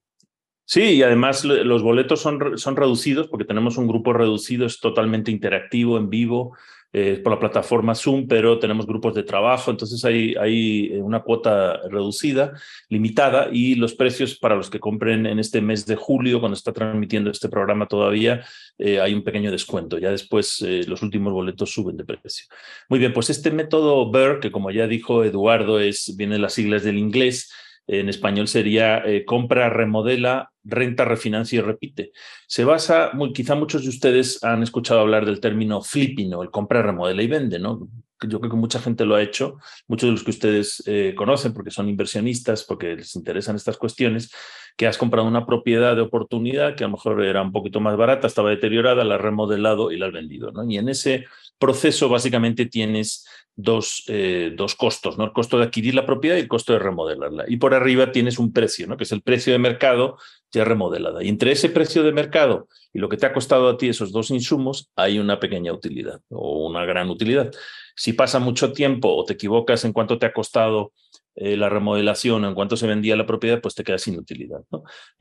[0.64, 5.30] Sí, y además los boletos son, son reducidos porque tenemos un grupo reducido, es totalmente
[5.30, 6.54] interactivo, en vivo
[6.90, 11.20] eh, por la plataforma Zoom, pero tenemos grupos de trabajo, entonces hay, hay eh, una
[11.20, 12.54] cuota reducida,
[12.88, 16.72] limitada, y los precios para los que compren en este mes de julio, cuando está
[16.72, 18.42] transmitiendo este programa todavía,
[18.78, 19.98] eh, hay un pequeño descuento.
[19.98, 22.46] Ya después los últimos boletos suben de precio.
[22.88, 26.54] Muy bien, pues este método BER, que como ya dijo Eduardo, es, viene de las
[26.54, 27.52] siglas del inglés,
[27.88, 32.12] en español sería eh, compra, remodela, renta, refinancia y repite.
[32.46, 36.82] Se basa, quizá muchos de ustedes han escuchado hablar del término flipping o el compra,
[36.82, 37.88] remodela y vende, ¿no?
[38.20, 41.54] Yo creo que mucha gente lo ha hecho, muchos de los que ustedes eh, conocen
[41.54, 44.32] porque son inversionistas, porque les interesan estas cuestiones,
[44.76, 47.96] que has comprado una propiedad de oportunidad que a lo mejor era un poquito más
[47.96, 50.68] barata, estaba deteriorada, la has remodelado y la has vendido, ¿no?
[50.68, 51.26] Y en ese
[51.58, 55.24] proceso básicamente tienes dos, eh, dos costos, ¿no?
[55.24, 57.44] El costo de adquirir la propiedad y el costo de remodelarla.
[57.48, 58.96] Y por arriba tienes un precio, ¿no?
[58.96, 60.16] Que es el precio de mercado
[60.52, 61.22] ya remodelada.
[61.22, 64.12] Y entre ese precio de mercado y lo que te ha costado a ti esos
[64.12, 67.50] dos insumos, hay una pequeña utilidad o una gran utilidad.
[67.96, 70.92] Si pasa mucho tiempo o te equivocas en cuánto te ha costado
[71.40, 74.58] eh, la remodelación en cuanto se vendía la propiedad, pues te queda sin utilidad.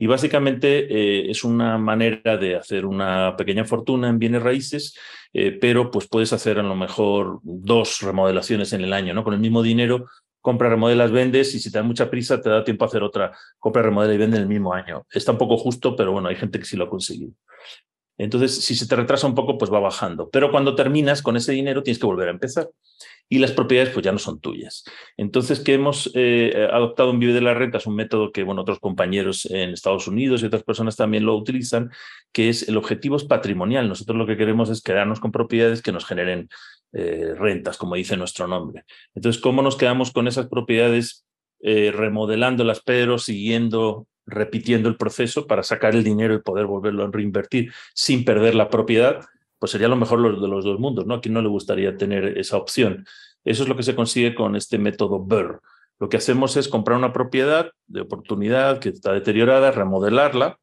[0.00, 4.98] Y básicamente eh, es una manera de hacer una pequeña fortuna en bienes raíces,
[5.32, 9.22] eh, pero pues puedes hacer a lo mejor dos remodelaciones en el año, ¿no?
[9.22, 10.06] Con el mismo dinero,
[10.40, 13.32] compra, remodelas, vendes y si te da mucha prisa te da tiempo a hacer otra,
[13.60, 15.06] compra, remodela y vende en el mismo año.
[15.12, 17.32] Está un poco justo, pero bueno, hay gente que sí lo ha conseguido.
[18.18, 20.28] Entonces, si se te retrasa un poco, pues va bajando.
[20.30, 22.68] Pero cuando terminas con ese dinero, tienes que volver a empezar
[23.28, 24.84] y las propiedades pues ya no son tuyas.
[25.16, 28.62] Entonces, que hemos eh, adoptado en Vive de la Renta es un método que bueno,
[28.62, 31.90] otros compañeros en Estados Unidos y otras personas también lo utilizan,
[32.32, 33.88] que es el objetivo es patrimonial.
[33.88, 36.48] Nosotros lo que queremos es quedarnos con propiedades que nos generen
[36.92, 38.84] eh, rentas, como dice nuestro nombre.
[39.14, 41.24] Entonces, ¿cómo nos quedamos con esas propiedades
[41.60, 47.10] eh, remodelándolas, pero siguiendo repitiendo el proceso para sacar el dinero y poder volverlo a
[47.10, 49.20] reinvertir sin perder la propiedad?
[49.58, 51.14] pues sería lo mejor de los dos mundos, ¿no?
[51.14, 53.04] A quien no le gustaría tener esa opción.
[53.44, 55.60] Eso es lo que se consigue con este método BER.
[55.98, 60.58] Lo que hacemos es comprar una propiedad de oportunidad que está deteriorada, remodelarla,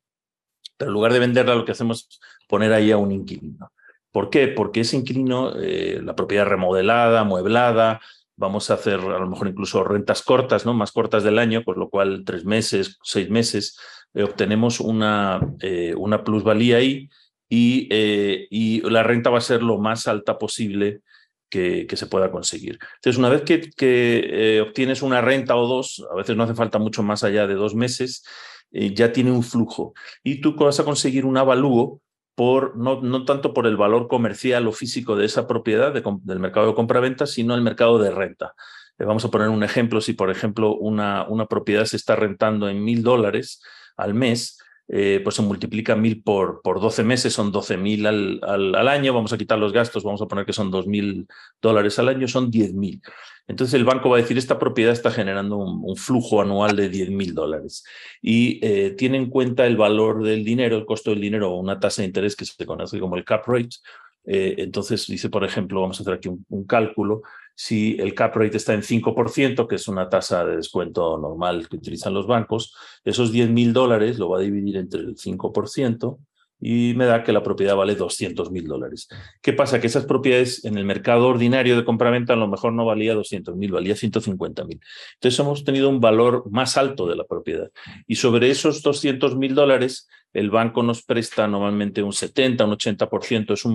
[0.77, 3.71] pero en lugar de venderla, lo que hacemos es poner ahí a un inquilino.
[4.11, 4.47] ¿Por qué?
[4.47, 7.99] Porque ese inquilino, eh, la propiedad remodelada, mueblada,
[8.37, 10.73] vamos a hacer a lo mejor incluso rentas cortas, ¿no?
[10.73, 13.77] Más cortas del año, por lo cual tres meses, seis meses,
[14.13, 17.09] eh, obtenemos una, eh, una plusvalía ahí
[17.49, 21.01] eh, y, la renta va a ser lo más alta posible
[21.49, 22.79] que, se pueda conseguir.
[22.95, 26.79] Entonces, una vez que, que obtienes una renta o dos, a veces no hace falta
[26.79, 28.25] mucho más allá de dos meses,
[28.71, 29.93] ya tiene un flujo.
[30.21, 32.01] Y tú vas a conseguir un avalúo
[32.37, 36.75] no, no tanto por el valor comercial o físico de esa propiedad del mercado de
[36.75, 38.53] compra-venta, sino el mercado de renta.
[38.99, 40.01] vamos a poner un ejemplo.
[40.01, 43.61] Si, por ejemplo, una, una propiedad se está rentando en mil dólares
[43.97, 48.39] al mes, eh, pues se multiplica mil por, por 12 meses, son 12 mil al,
[48.43, 51.27] al, año, vamos a quitar los gastos, vamos a poner que son 2 mil
[51.59, 53.01] dólares al año, son 10 mil.
[53.47, 57.11] Entonces el banco va a decir, esta propiedad está generando un, flujo anual de 10
[57.11, 57.83] mil dólares
[58.21, 61.79] y eh, tiene en cuenta el valor del dinero, el costo del dinero o una
[61.79, 63.77] tasa de interés que se conoce como el cap rate.
[64.25, 67.21] Eh, entonces dice, por ejemplo, vamos a hacer aquí un cálculo,
[67.55, 71.77] si el cap rate está en 5%, que es una tasa de descuento normal que
[71.77, 76.17] utilizan los bancos, esos 10 mil dólares lo va a dividir entre el 5%
[76.59, 79.07] y me da que la propiedad vale 200 mil dólares.
[79.41, 79.79] ¿Qué pasa?
[79.79, 83.55] Que esas propiedades en el mercado ordinario de compraventa a lo mejor no valía 200
[83.55, 84.79] mil, valía 150 mil.
[85.15, 87.69] Entonces hemos tenido un valor más alto de la propiedad.
[88.07, 93.53] Y sobre esos 200 mil dólares, el banco nos presta normalmente un 70, un 80%,
[93.53, 93.65] es,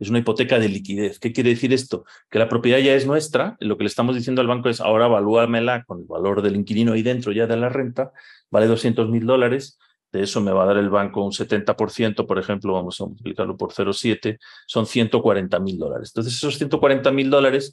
[0.00, 1.20] es una hipoteca de liquidez.
[1.20, 2.04] ¿Qué quiere decir esto?
[2.28, 5.06] Que la propiedad ya es nuestra, lo que le estamos diciendo al banco es ahora
[5.06, 8.12] evalúamela con el valor del inquilino ahí dentro ya de la renta,
[8.50, 9.78] vale 200 mil dólares,
[10.12, 13.56] de eso me va a dar el banco un 70%, por ejemplo, vamos a multiplicarlo
[13.56, 16.10] por 0,7, son 140 mil dólares.
[16.10, 17.72] Entonces, esos 140 mil dólares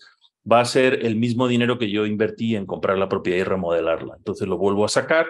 [0.50, 4.16] va a ser el mismo dinero que yo invertí en comprar la propiedad y remodelarla.
[4.18, 5.28] Entonces, lo vuelvo a sacar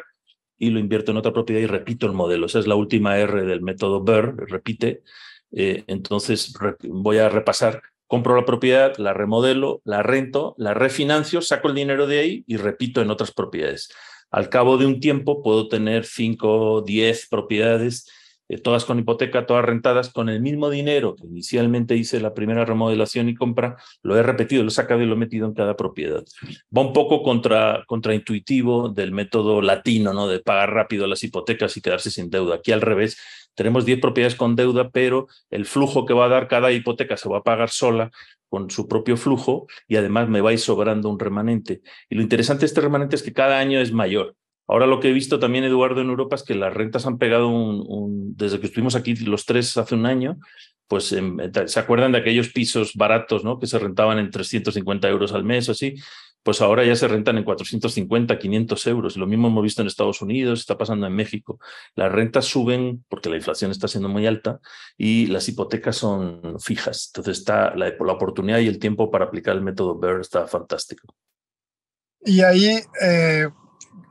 [0.58, 2.48] y lo invierto en otra propiedad y repito el modelo.
[2.48, 5.04] Esa es la última R del método BER, repite.
[5.52, 7.82] Eh, entonces, voy a repasar.
[8.08, 12.58] Compro la propiedad, la remodelo, la rento, la refinancio, saco el dinero de ahí y
[12.58, 13.90] repito en otras propiedades.
[14.36, 18.12] Al cabo de un tiempo puedo tener 5, 10 propiedades,
[18.50, 22.66] eh, todas con hipoteca, todas rentadas, con el mismo dinero que inicialmente hice la primera
[22.66, 25.78] remodelación y compra, lo he repetido, lo he sacado y lo he metido en cada
[25.78, 26.26] propiedad.
[26.78, 30.28] Va un poco contra, contraintuitivo del método latino, ¿no?
[30.28, 32.56] De pagar rápido las hipotecas y quedarse sin deuda.
[32.56, 33.18] Aquí al revés,
[33.54, 37.30] tenemos 10 propiedades con deuda, pero el flujo que va a dar cada hipoteca se
[37.30, 38.12] va a pagar sola
[38.50, 41.82] con su propio flujo y además me va a ir sobrando un remanente.
[42.10, 44.36] Y lo interesante de este remanente es que cada año es mayor.
[44.68, 47.48] Ahora lo que he visto también, Eduardo, en Europa es que las rentas han pegado
[47.50, 50.40] un, desde que estuvimos aquí los tres hace un año,
[50.88, 53.60] pues em, se acuerdan de aquellos pisos baratos, ¿no?
[53.60, 55.96] Que se rentaban en 350 euros al mes o así,
[56.46, 59.18] pues ahora ya se rentan en 450, 500 euros.
[59.18, 61.60] Lo mismo hemos visto en Estados Unidos, está pasando en México.
[61.96, 64.60] Las rentas suben porque la inflación está siendo muy alta
[64.96, 67.08] y las hipotecas son fijas.
[67.08, 71.16] Entonces está la, oportunidad y el tiempo para aplicar el método BER está fantástico.
[72.24, 73.50] Y ahí eh,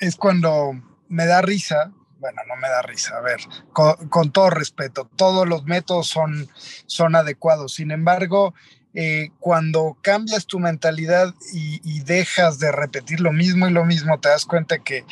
[0.01, 0.73] es cuando
[1.09, 3.39] me da risa, bueno, no me da risa, a ver,
[3.73, 6.49] con, todo respeto, todos los métodos son,
[6.87, 7.75] son adecuados.
[7.75, 8.55] Sin embargo,
[8.95, 14.29] eh, cuando cambias tu mentalidad y, dejas de repetir lo mismo y lo mismo, te
[14.29, 15.05] das cuenta que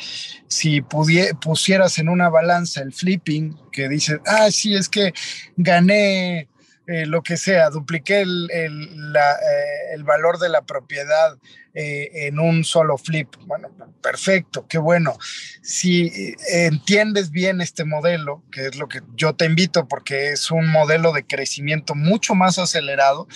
[0.47, 5.13] si pusieras en una balanza el flipping, que dices, ah, sí, es que
[5.57, 6.47] gané
[6.85, 11.37] eh, lo que sea, dupliqué el, el, eh, valor de la propiedad
[11.73, 13.29] eh, en un solo flip.
[13.45, 13.69] Bueno,
[14.01, 15.17] perfecto, qué bueno.
[15.61, 20.67] Si entiendes bien este modelo, que es lo que yo te invito porque es un
[20.67, 23.27] modelo de crecimiento mucho más acelerado,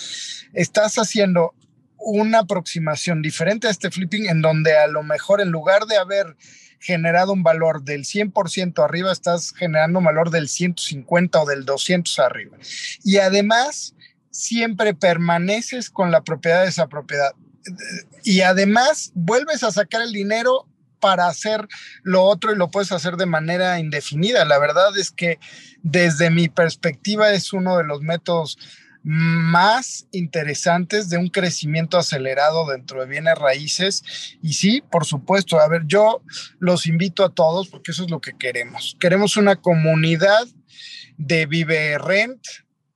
[0.52, 1.54] estás haciendo
[1.96, 6.36] una aproximación diferente a este flipping en donde a lo mejor en lugar de haber
[6.78, 12.18] generado un valor del 100% arriba, estás generando un valor del 150 o del 200
[12.20, 12.56] arriba.
[13.02, 13.94] Y además,
[14.30, 17.32] siempre permaneces con la propiedad de esa propiedad.
[18.22, 20.66] Y además, vuelves a sacar el dinero
[21.00, 21.68] para hacer
[22.02, 24.44] lo otro y lo puedes hacer de manera indefinida.
[24.44, 25.38] La verdad es que
[25.82, 28.58] desde mi perspectiva es uno de los métodos
[29.10, 34.02] más interesantes de un crecimiento acelerado dentro de bienes raíces.
[34.42, 36.22] Y sí, por supuesto, a ver, yo
[36.58, 38.98] los invito a todos porque eso es lo que queremos.
[39.00, 40.46] Queremos una comunidad
[41.16, 42.38] de Vive Rent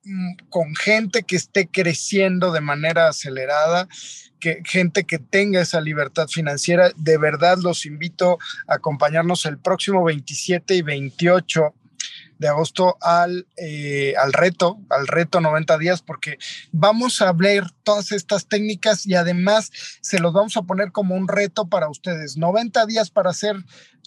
[0.05, 3.89] mm, con gente que esté creciendo de manera acelerada,
[4.39, 6.93] que gente que tenga esa libertad financiera.
[6.95, 11.75] De verdad los invito a acompañarnos el próximo 27 y 28
[12.43, 16.39] de agosto al, eh, al reto, al reto 90 días, porque
[16.73, 19.71] vamos a ver todas estas técnicas y además
[20.03, 22.37] se los vamos a poner como un reto para ustedes.
[22.37, 23.57] 90 días para hacer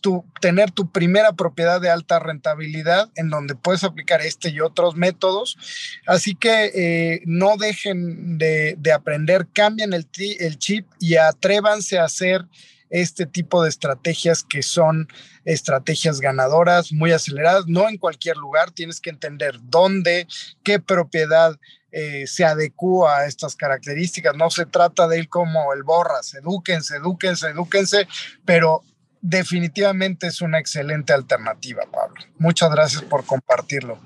[0.02, 4.96] tu, tener tu primera propiedad de alta rentabilidad en donde puedes aplicar este y otros
[4.96, 5.58] métodos.
[6.06, 10.08] Así que eh, no dejen de, de aprender, cambien el,
[10.40, 12.46] el chip y atrévanse a hacer
[12.90, 15.08] este tipo de estrategias que son
[15.44, 20.28] estrategias ganadoras, muy aceleradas, no en cualquier lugar, tienes que entender dónde,
[20.64, 21.56] qué propiedad
[21.92, 26.98] eh, se adecúa a estas características, no se trata de ir como el borras, edúquense,
[26.98, 28.08] edúquense, edúquense,
[28.44, 28.82] pero
[29.22, 32.22] definitivamente es una excelente alternativa, Pablo.
[32.38, 33.98] Muchas gracias por compartirlo.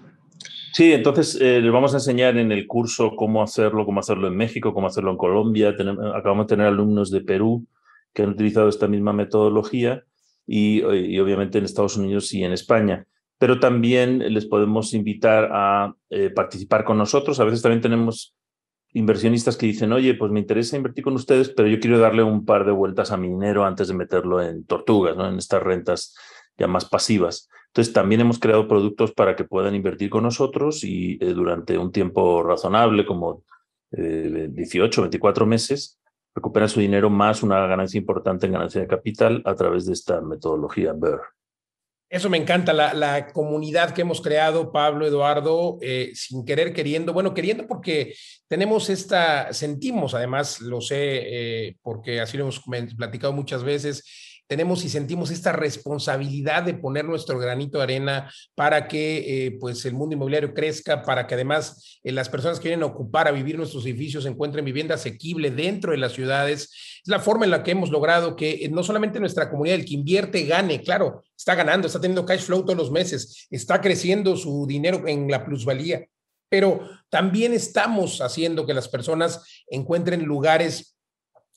[0.72, 4.38] Sí, entonces eh, les vamos a enseñar en el curso cómo hacerlo, cómo hacerlo en
[4.38, 5.70] México, cómo hacerlo en Colombia.
[5.70, 7.66] acabamos de tener alumnos de Perú
[8.14, 10.04] que han utilizado esta misma metodología
[10.46, 13.06] y, obviamente en Estados Unidos y en España.
[13.38, 17.40] Pero también les podemos invitar a eh, participar con nosotros.
[17.40, 18.36] A veces también tenemos
[18.94, 22.46] inversionistas que dicen, oye, pues me interesa invertir con ustedes, pero yo quiero darle un
[22.46, 25.30] par de vueltas a mi dinero antes de meterlo en tortugas, ¿no?
[25.30, 26.16] en estas rentas
[26.58, 27.50] ya más pasivas.
[27.68, 31.92] Entonces, también hemos creado productos para que puedan invertir con nosotros y eh, durante un
[31.92, 33.44] tiempo razonable, como
[33.92, 35.99] 18, eh, 24 meses,
[36.36, 40.22] recupera su dinero más una ganancia importante en ganancia de capital a través de esta
[40.22, 41.20] metodología BER.
[42.10, 47.36] Eso me encanta, la, comunidad que hemos creado, Pablo, Eduardo, eh, sin querer, queriendo, bueno,
[47.36, 48.16] queriendo porque
[48.48, 52.64] tenemos esta, sentimos además, lo sé, eh, porque así lo hemos
[52.98, 54.04] platicado muchas veces,
[54.50, 59.86] tenemos y sentimos esta responsabilidad de poner nuestro granito de arena para que eh, pues
[59.86, 63.58] el mundo inmobiliario crezca, para que además eh, las personas que quieren ocupar a vivir
[63.58, 66.64] nuestros edificios encuentren vivienda asequible dentro de las ciudades.
[67.04, 69.86] Es la forma en la que hemos logrado que eh, no solamente nuestra comunidad, el
[69.86, 74.36] que invierte, gane, claro, está ganando, está teniendo cash flow todos los meses, está creciendo
[74.36, 76.08] su dinero en la plusvalía,
[76.50, 80.99] pero también estamos haciendo que las personas encuentren lugares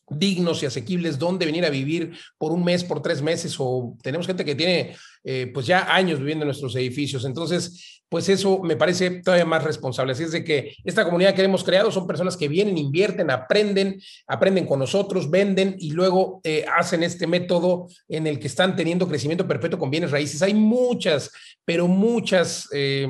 [0.09, 4.27] dignos y asequibles donde venir a vivir por un mes, por tres meses, o tenemos
[4.27, 4.95] gente que tiene
[5.25, 7.25] eh, pues ya años viviendo en nuestros edificios.
[7.25, 10.13] Entonces, pues eso me parece todavía más responsable.
[10.13, 14.01] Así es de que esta comunidad que hemos creado son personas que vienen, invierten, aprenden,
[14.27, 19.09] aprenden con nosotros, venden y luego eh, hacen este método en el que están teniendo
[19.09, 20.43] crecimiento perpetuo con bienes raíces.
[20.43, 21.31] Hay muchas,
[21.65, 23.07] pero muchas eh,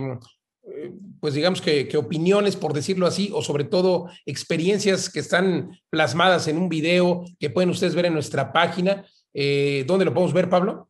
[1.20, 6.58] pues digamos que, opiniones, por decirlo así, o sobre todo experiencias que están plasmadas en
[6.58, 9.04] un video que pueden ustedes ver en nuestra página.
[9.34, 10.88] Eh, ¿Dónde lo podemos ver, Pablo?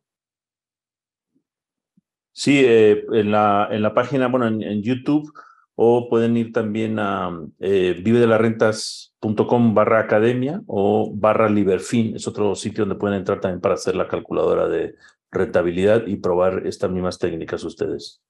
[2.31, 5.31] Sí, eh, en, la, en la página, bueno, en, YouTube,
[5.75, 12.85] o pueden ir también a eh, vivedelarrentas.com barra academia o barra Liberfin, es otro sitio
[12.85, 14.95] donde pueden entrar también para hacer la calculadora de
[15.31, 18.23] rentabilidad y probar estas mismas técnicas ustedes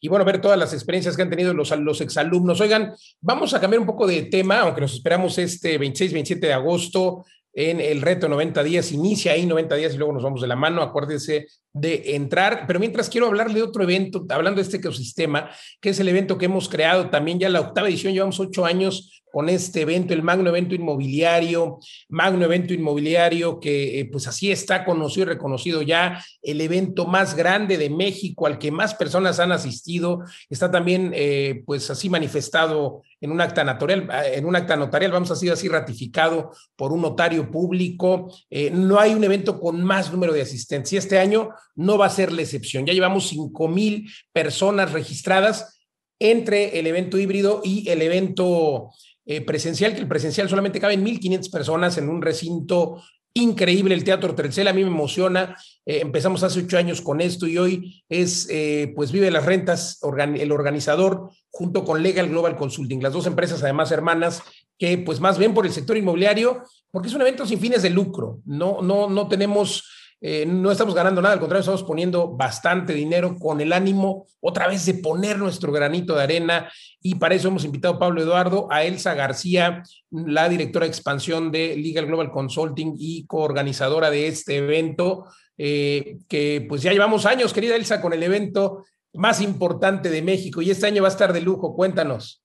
[0.00, 2.60] y bueno, ver todas las experiencias que han tenido los, los exalumnos.
[2.60, 6.52] Oigan, vamos a cambiar un poco de tema, aunque nos esperamos este 26, 27 de
[6.52, 10.46] agosto en el reto 90 días, inicia ahí 90 días y luego nos vamos de
[10.46, 11.48] la mano, acuérdense
[11.80, 15.50] de entrar, pero mientras quiero hablarle de otro evento, hablando de este ecosistema,
[15.80, 19.18] que es el evento que hemos creado también ya la octava edición, llevamos ocho años
[19.30, 24.84] con este evento, el Magno Evento Inmobiliario, Magno Evento Inmobiliario, que eh, pues así está
[24.84, 29.52] conocido y reconocido ya, el evento más grande de México, al que más personas han
[29.52, 35.12] asistido, está también eh, pues así manifestado en un acta notarial, en un acta notarial,
[35.12, 38.32] vamos a decir así ratificado por un notario público.
[38.50, 42.06] Eh, no hay un evento con más número de asistentes y este año no va
[42.06, 42.86] a ser la excepción.
[42.86, 45.78] Ya llevamos cinco mil personas registradas
[46.18, 48.90] entre el evento híbrido y el evento
[49.26, 53.02] eh, presencial, que el presencial solamente caben 1.500 personas en un recinto
[53.34, 55.56] increíble el Teatro Tercel, a mí me emociona.
[55.86, 60.00] Eh, empezamos hace ocho años con esto y hoy es, eh, pues vive las rentas,
[60.36, 64.42] el organizador junto con Legal Global Consulting, las dos empresas además hermanas
[64.78, 67.90] que pues más ven por el sector inmobiliario, porque es un evento sin fines de
[67.90, 68.40] lucro.
[68.44, 69.84] No, no, no tenemos
[70.20, 74.66] eh, no estamos ganando nada, al contrario, estamos poniendo bastante dinero con el ánimo otra
[74.66, 76.70] vez de poner nuestro granito de arena.
[77.00, 81.52] Y para eso hemos invitado a Pablo Eduardo, a Elsa García, la directora de expansión
[81.52, 87.52] de Legal Global Consulting y coorganizadora de este evento, eh, que pues ya llevamos años,
[87.52, 90.62] querida Elsa, con el evento más importante de México.
[90.62, 92.42] Y este año va a estar de lujo, cuéntanos.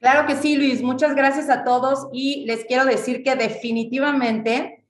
[0.00, 2.08] Claro que sí, Luis, muchas gracias a todos.
[2.12, 4.81] Y les quiero decir que definitivamente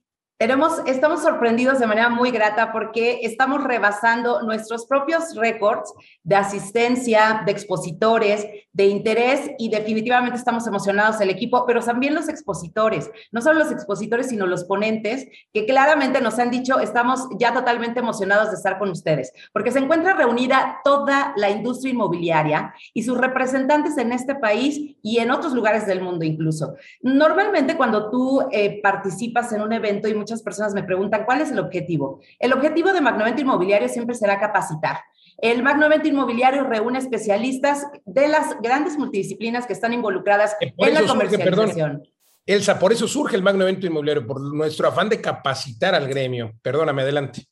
[0.86, 5.92] estamos sorprendidos de manera muy grata porque estamos rebasando nuestros propios récords
[6.24, 12.28] de asistencia, de expositores, de interés y definitivamente estamos emocionados el equipo, pero también los
[12.28, 17.52] expositores, no solo los expositores, sino los ponentes que claramente nos han dicho, estamos ya
[17.52, 23.02] totalmente emocionados de estar con ustedes, porque se encuentra reunida toda la industria inmobiliaria y
[23.02, 26.74] sus representantes en este país y en otros lugares del mundo incluso.
[27.02, 31.50] Normalmente cuando tú eh, participas en un evento y muchas personas me preguntan, ¿cuál es
[31.50, 32.20] el objetivo?
[32.38, 35.00] El objetivo de Magnovento Inmobiliario siempre será capacitar.
[35.38, 42.04] El Magnovento Inmobiliario reúne especialistas de las grandes multidisciplinas que están involucradas en la comercialización.
[42.46, 46.52] Elsa, por eso surge el Magnovento Inmobiliario, por nuestro afán de capacitar al gremio.
[46.62, 47.46] Perdóname, adelante.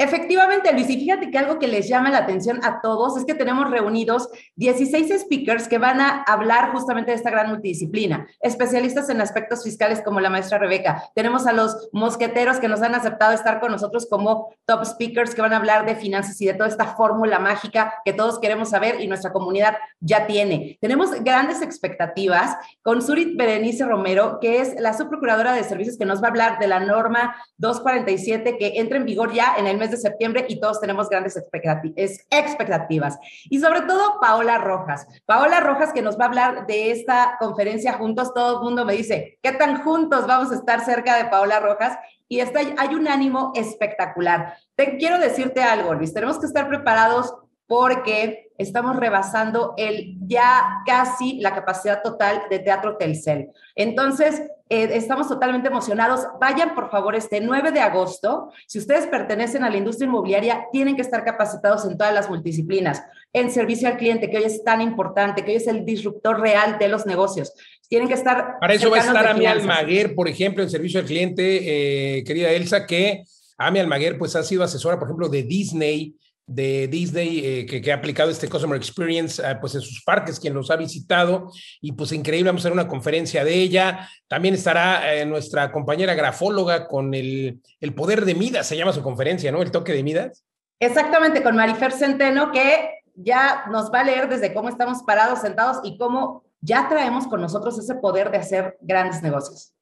[0.00, 3.34] Efectivamente, Luis, y fíjate que algo que les llama la atención a todos es que
[3.34, 9.20] tenemos reunidos 16 speakers que van a hablar justamente de esta gran multidisciplina, especialistas en
[9.20, 11.04] aspectos fiscales como la maestra Rebeca.
[11.14, 15.42] Tenemos a los mosqueteros que nos han aceptado estar con nosotros como top speakers que
[15.42, 19.02] van a hablar de finanzas y de toda esta fórmula mágica que todos queremos saber
[19.02, 20.78] y nuestra comunidad ya tiene.
[20.80, 26.22] Tenemos grandes expectativas con Surit Berenice Romero, que es la subprocuradora de servicios que nos
[26.22, 29.89] va a hablar de la norma 247 que entra en vigor ya en el mes
[29.90, 33.18] de septiembre y todos tenemos grandes expectativas.
[33.44, 35.06] Y sobre todo, Paola Rojas.
[35.26, 38.32] Paola Rojas que nos va a hablar de esta conferencia juntos.
[38.34, 41.98] Todo el mundo me dice, ¿qué tan juntos vamos a estar cerca de Paola Rojas?
[42.28, 44.54] Y está, hay un ánimo espectacular.
[44.76, 46.14] Te quiero decirte algo, Luis.
[46.14, 47.34] Tenemos que estar preparados
[47.70, 53.50] porque estamos rebasando el ya casi la capacidad total de Teatro Telcel.
[53.76, 56.26] Entonces, eh, estamos totalmente emocionados.
[56.40, 58.50] Vayan, por favor, este 9 de agosto.
[58.66, 63.04] Si ustedes pertenecen a la industria inmobiliaria, tienen que estar capacitados en todas las multidisciplinas,
[63.32, 66.76] en servicio al cliente, que hoy es tan importante, que hoy es el disruptor real
[66.80, 67.52] de los negocios.
[67.88, 68.56] Tienen que estar...
[68.60, 72.50] Para eso va a estar Ami Almaguer, por ejemplo, en servicio al cliente, eh, querida
[72.50, 73.22] Elsa, que
[73.58, 76.16] Ami Almaguer pues ha sido asesora, por ejemplo, de Disney,
[76.50, 80.52] de Disney eh, que, ha aplicado este Customer Experience eh, pues en sus parques, quien
[80.52, 84.08] los ha visitado y pues increíble, vamos a hacer una conferencia de ella.
[84.26, 89.02] También estará eh, nuestra compañera grafóloga con el, el poder de Midas, se llama su
[89.02, 89.62] conferencia, ¿no?
[89.62, 90.44] El toque de Midas.
[90.80, 95.78] Exactamente, con Marifer Centeno, que ya nos va a leer desde cómo estamos parados, sentados
[95.84, 99.72] y cómo ya traemos con nosotros ese poder de hacer grandes negocios.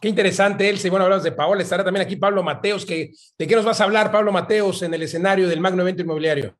[0.00, 0.86] Qué interesante, Elsa.
[0.86, 1.62] Y bueno, hablamos de Paola.
[1.62, 2.86] Estará también aquí Pablo Mateos.
[2.86, 6.02] Que, ¿De qué nos vas a hablar, Pablo Mateos, en el escenario del Magno Evento
[6.02, 6.56] Inmobiliario?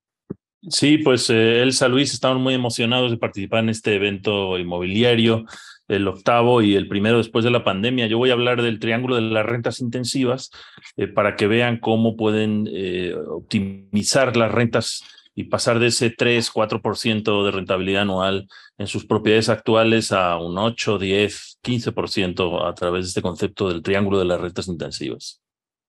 [0.68, 5.46] Sí, pues eh, Elsa Luis, estamos muy emocionados de participar en este evento inmobiliario,
[5.88, 8.06] el octavo y el primero después de la pandemia.
[8.08, 10.50] Yo voy a hablar del triángulo de las rentas intensivas
[10.98, 15.02] eh, para que vean cómo pueden eh, optimizar las rentas
[15.34, 20.58] y pasar de ese 3, 4% de rentabilidad anual en sus propiedades actuales a un
[20.58, 25.40] 8, 10, 15% a través de este concepto del triángulo de las rentas intensivas.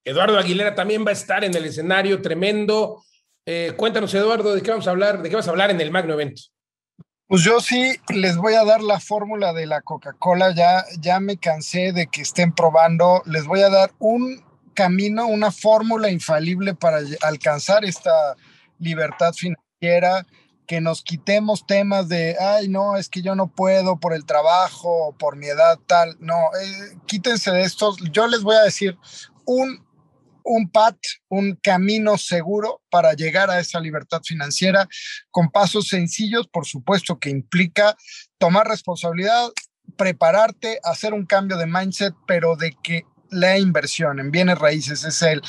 [0.03, 3.03] Eduardo Aguilera también va a estar en el escenario tremendo.
[3.45, 5.21] Eh, cuéntanos, Eduardo, ¿de qué vamos a hablar?
[5.21, 6.41] ¿De qué vas a hablar en el Magno Evento?
[7.27, 10.53] Pues yo sí les voy a dar la fórmula de la Coca-Cola.
[10.53, 13.21] Ya, ya me cansé de que estén probando.
[13.25, 18.35] Les voy a dar un camino, una fórmula infalible para alcanzar esta
[18.81, 20.25] libertad financiera,
[20.67, 25.15] que nos quitemos temas de, ay, no, es que yo no puedo por el trabajo,
[25.17, 26.15] por mi edad tal.
[26.19, 27.97] No, eh, quítense de estos.
[28.11, 28.97] Yo les voy a decir
[29.45, 29.85] un,
[30.43, 30.97] un PAT,
[31.29, 34.87] un camino seguro para llegar a esa libertad financiera
[35.29, 37.97] con pasos sencillos, por supuesto que implica
[38.37, 39.49] tomar responsabilidad,
[39.97, 45.21] prepararte, hacer un cambio de mindset, pero de que la inversión en bienes raíces es
[45.21, 45.41] el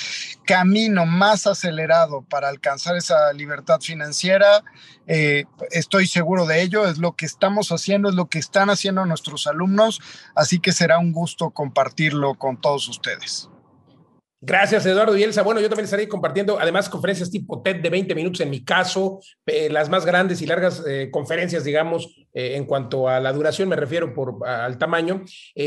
[0.46, 4.64] camino más acelerado para alcanzar esa libertad financiera.
[5.06, 9.04] Eh, estoy seguro de ello, es lo que estamos haciendo, es lo que están haciendo
[9.04, 10.00] nuestros alumnos,
[10.36, 13.51] así que será un gusto compartirlo con todos ustedes.
[14.44, 15.42] Gracias, Eduardo y Elsa.
[15.42, 19.20] Bueno, yo también estaré compartiendo, además, conferencias tipo TED de 20 minutos en mi caso,
[19.46, 23.68] eh, las más grandes y largas eh, conferencias, digamos, eh, en cuanto a la duración,
[23.68, 25.22] me refiero por al tamaño,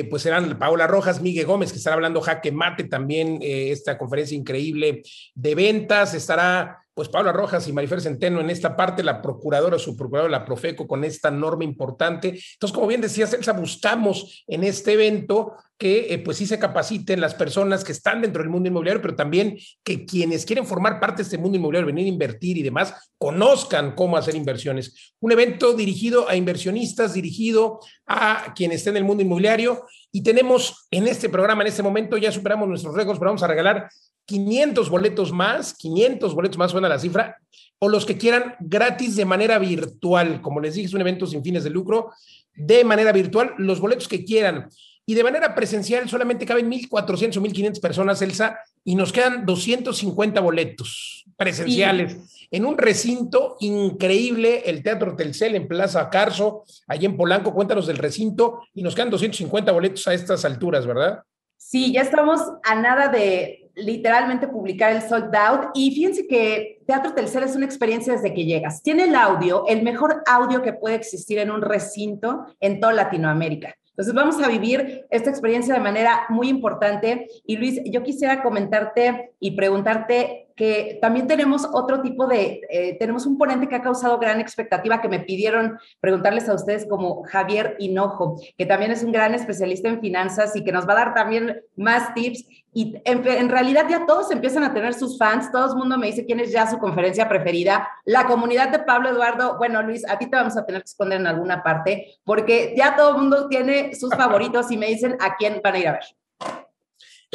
[0.09, 5.03] pues serán Paola Rojas, Miguel Gómez, que estará hablando jaque mate también, esta conferencia increíble
[5.35, 9.97] de ventas, estará pues Paula Rojas y Marifer Centeno en esta parte, la procuradora, su
[9.97, 12.29] procuradora, la Profeco, con esta norma importante.
[12.29, 17.19] Entonces, como bien decías, Elsa, buscamos en este evento que eh, pues sí se capaciten
[17.19, 21.17] las personas que están dentro del mundo inmobiliario, pero también que quienes quieren formar parte
[21.17, 25.13] de este mundo inmobiliario, venir a invertir y demás, conozcan cómo hacer inversiones.
[25.19, 29.85] Un evento dirigido a inversionistas, dirigido a quienes estén en el mundo inmobiliario.
[30.11, 33.47] Y tenemos en este programa, en este momento, ya superamos nuestros récords, pero vamos a
[33.47, 33.89] regalar
[34.25, 37.37] 500 boletos más, 500 boletos más suena la cifra,
[37.79, 40.41] o los que quieran gratis de manera virtual.
[40.41, 42.11] Como les dije, es un evento sin fines de lucro,
[42.55, 44.69] de manera virtual, los boletos que quieran.
[45.05, 50.41] Y de manera presencial solamente caben 1.400 o 1.500 personas, Elsa, y nos quedan 250
[50.41, 52.17] boletos presenciales
[52.51, 57.53] en un recinto increíble, el Teatro Telcel en Plaza Carso, allí en Polanco.
[57.53, 61.23] Cuéntanos del recinto y nos quedan 250 boletos a estas alturas, ¿verdad?
[61.57, 67.13] Sí, ya estamos a nada de literalmente publicar el sold out y fíjense que Teatro
[67.13, 68.81] Telcel es una experiencia desde que llegas.
[68.81, 73.75] Tiene el audio, el mejor audio que puede existir en un recinto en toda Latinoamérica.
[73.95, 77.29] Entonces vamos a vivir esta experiencia de manera muy importante.
[77.45, 83.25] Y Luis, yo quisiera comentarte y preguntarte que también tenemos otro tipo de, eh, tenemos
[83.25, 87.75] un ponente que ha causado gran expectativa que me pidieron preguntarles a ustedes como Javier
[87.79, 91.13] Hinojo, que también es un gran especialista en finanzas y que nos va a dar
[91.13, 92.45] también más tips.
[92.73, 96.25] Y en, realidad ya todos empiezan a tener sus fans, todo el mundo me dice
[96.25, 97.87] quién es ya su conferencia preferida.
[98.03, 101.21] La comunidad de Pablo Eduardo, bueno Luis, a ti te vamos a tener que esconder
[101.21, 105.35] en alguna parte porque ya todo el mundo tiene sus favoritos y me dicen a
[105.35, 106.03] quién van a ir a ver.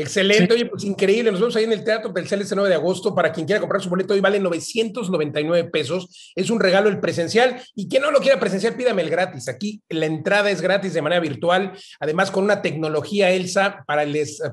[0.01, 1.31] Excelente, oye, pues increíble.
[1.31, 3.15] Nos vemos ahí en el Teatro Telcel este 9 de agosto.
[3.15, 6.33] Para quien quiera comprar su boleto, hoy vale 999 pesos.
[6.35, 7.63] Es un regalo el presencial.
[7.75, 9.49] Y quien no lo quiera presencial, pídame el gratis.
[9.49, 11.73] Aquí la entrada es gratis de manera virtual.
[12.01, 14.07] Además, con una tecnología ELSA para,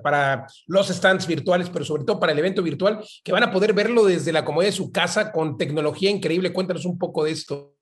[0.04, 3.72] para los stands virtuales, pero sobre todo para el evento virtual, que van a poder
[3.74, 6.52] verlo desde la comodidad de su casa con tecnología increíble.
[6.52, 7.78] Cuéntanos un poco de esto.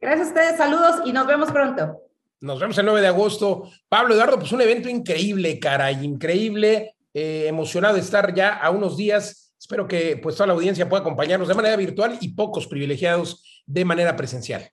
[0.00, 2.00] Gracias a ustedes, saludos y nos vemos pronto.
[2.40, 3.70] Nos vemos el 9 de agosto.
[3.88, 8.98] Pablo Eduardo, pues un evento increíble, caray, increíble, eh, emocionado de estar ya a unos
[8.98, 9.54] días.
[9.58, 13.86] Espero que pues toda la audiencia pueda acompañarnos de manera virtual y pocos privilegiados de
[13.86, 14.68] manera presencial.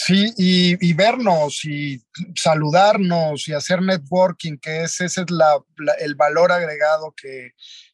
[0.00, 2.00] Sí, y, vernos y
[2.36, 7.50] saludarnos y hacer networking, que ese es el valor agregado que,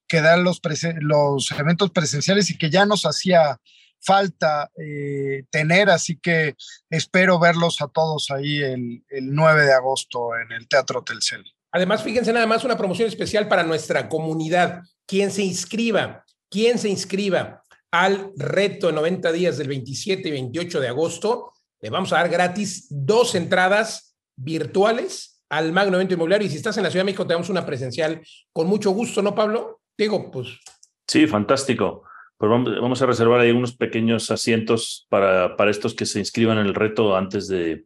[0.06, 0.60] que dan los,
[1.00, 3.58] los eventos presenciales y que ya nos hacía
[4.02, 6.56] falta eh, tener, así que
[6.90, 11.42] espero verlos a todos ahí el, el 9 de agosto en el Teatro Telcel.
[11.72, 14.82] Además, fíjense nada más una promoción especial para nuestra comunidad.
[15.06, 20.80] Quien se inscriba, quien se inscriba al reto de 90 días del 27 y 28
[20.80, 21.53] de agosto,
[21.84, 26.46] le vamos a dar gratis dos entradas virtuales al Magno Evento Inmobiliario.
[26.46, 28.22] Y si estás en la Ciudad de México, te damos una presencial
[28.54, 29.82] con mucho gusto, ¿no, Pablo?
[29.98, 30.48] Digo, pues.
[31.06, 32.04] Sí, fantástico.
[32.38, 36.64] Pues vamos, a reservar ahí unos pequeños asientos para, para estos que se inscriban en
[36.68, 37.84] el reto antes de,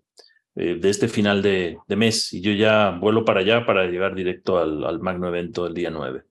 [0.54, 2.32] de este final de, mes.
[2.32, 5.90] Y yo ya vuelo para allá para llegar directo al, al magno evento del día
[5.90, 6.22] 9.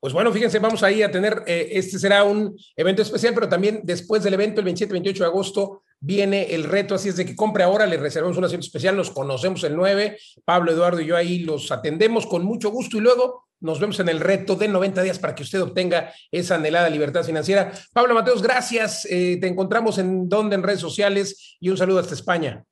[0.00, 3.82] Pues bueno, fíjense, vamos ahí a tener, eh, este será un evento especial, pero también
[3.84, 7.62] después del evento, el 27-28 de agosto, viene el reto, así es de que compre
[7.62, 11.38] ahora, le reservamos un asiento especial, nos conocemos el 9, Pablo, Eduardo y yo ahí
[11.38, 15.20] los atendemos con mucho gusto y luego nos vemos en el reto de 90 días
[15.20, 17.72] para que usted obtenga esa anhelada libertad financiera.
[17.92, 22.14] Pablo Mateos, gracias, eh, te encontramos en donde, en redes sociales y un saludo hasta
[22.14, 22.64] España.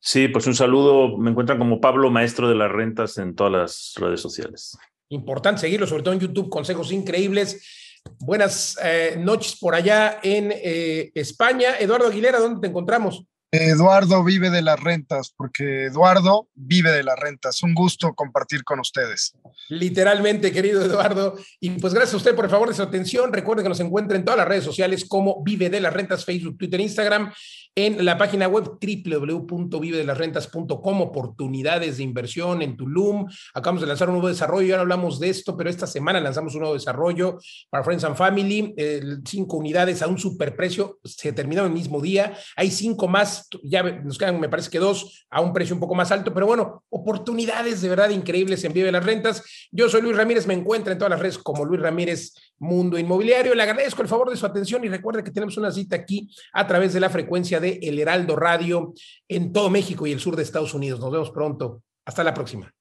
[0.00, 3.94] Sí, pues un saludo, me encuentran como Pablo, maestro de las rentas en todas las
[3.98, 4.76] redes sociales.
[5.10, 7.81] Importante seguirlo, sobre todo en YouTube, consejos increíbles.
[8.20, 11.76] Buenas eh, noches por allá en eh, España.
[11.78, 13.24] Eduardo Aguilera, ¿dónde te encontramos?
[13.54, 17.62] Eduardo vive de las rentas, porque Eduardo vive de las rentas.
[17.62, 19.36] Un gusto compartir con ustedes.
[19.68, 21.36] Literalmente, querido Eduardo.
[21.60, 23.30] Y pues gracias a usted por el favor de su atención.
[23.30, 26.56] Recuerde que nos encuentra en todas las redes sociales como Vive de las Rentas, Facebook,
[26.56, 27.30] Twitter, Instagram
[27.74, 33.26] en la página web www.vivedelasrentas.com, oportunidades de inversión en Tulum.
[33.54, 36.52] Acabamos de lanzar un nuevo desarrollo, ya no hablamos de esto, pero esta semana lanzamos
[36.54, 37.38] un nuevo desarrollo
[37.70, 38.74] para Friends and Family,
[39.24, 44.18] cinco unidades a un superprecio, se terminó el mismo día, hay cinco más, ya nos
[44.18, 47.80] quedan, me parece que dos, a un precio un poco más alto, pero bueno, oportunidades
[47.80, 49.42] de verdad increíbles en Vive las Rentas.
[49.70, 53.54] Yo soy Luis Ramírez, me encuentra en todas las redes como Luis Ramírez Mundo Inmobiliario.
[53.54, 56.66] Le agradezco el favor de su atención y recuerde que tenemos una cita aquí a
[56.66, 58.94] través de la frecuencia de El Heraldo Radio
[59.28, 61.00] en todo México y el sur de Estados Unidos.
[61.00, 61.82] Nos vemos pronto.
[62.04, 62.72] Hasta la próxima.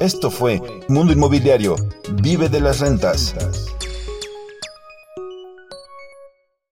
[0.00, 1.76] Esto fue Mundo Inmobiliario.
[2.22, 3.34] Vive de las rentas.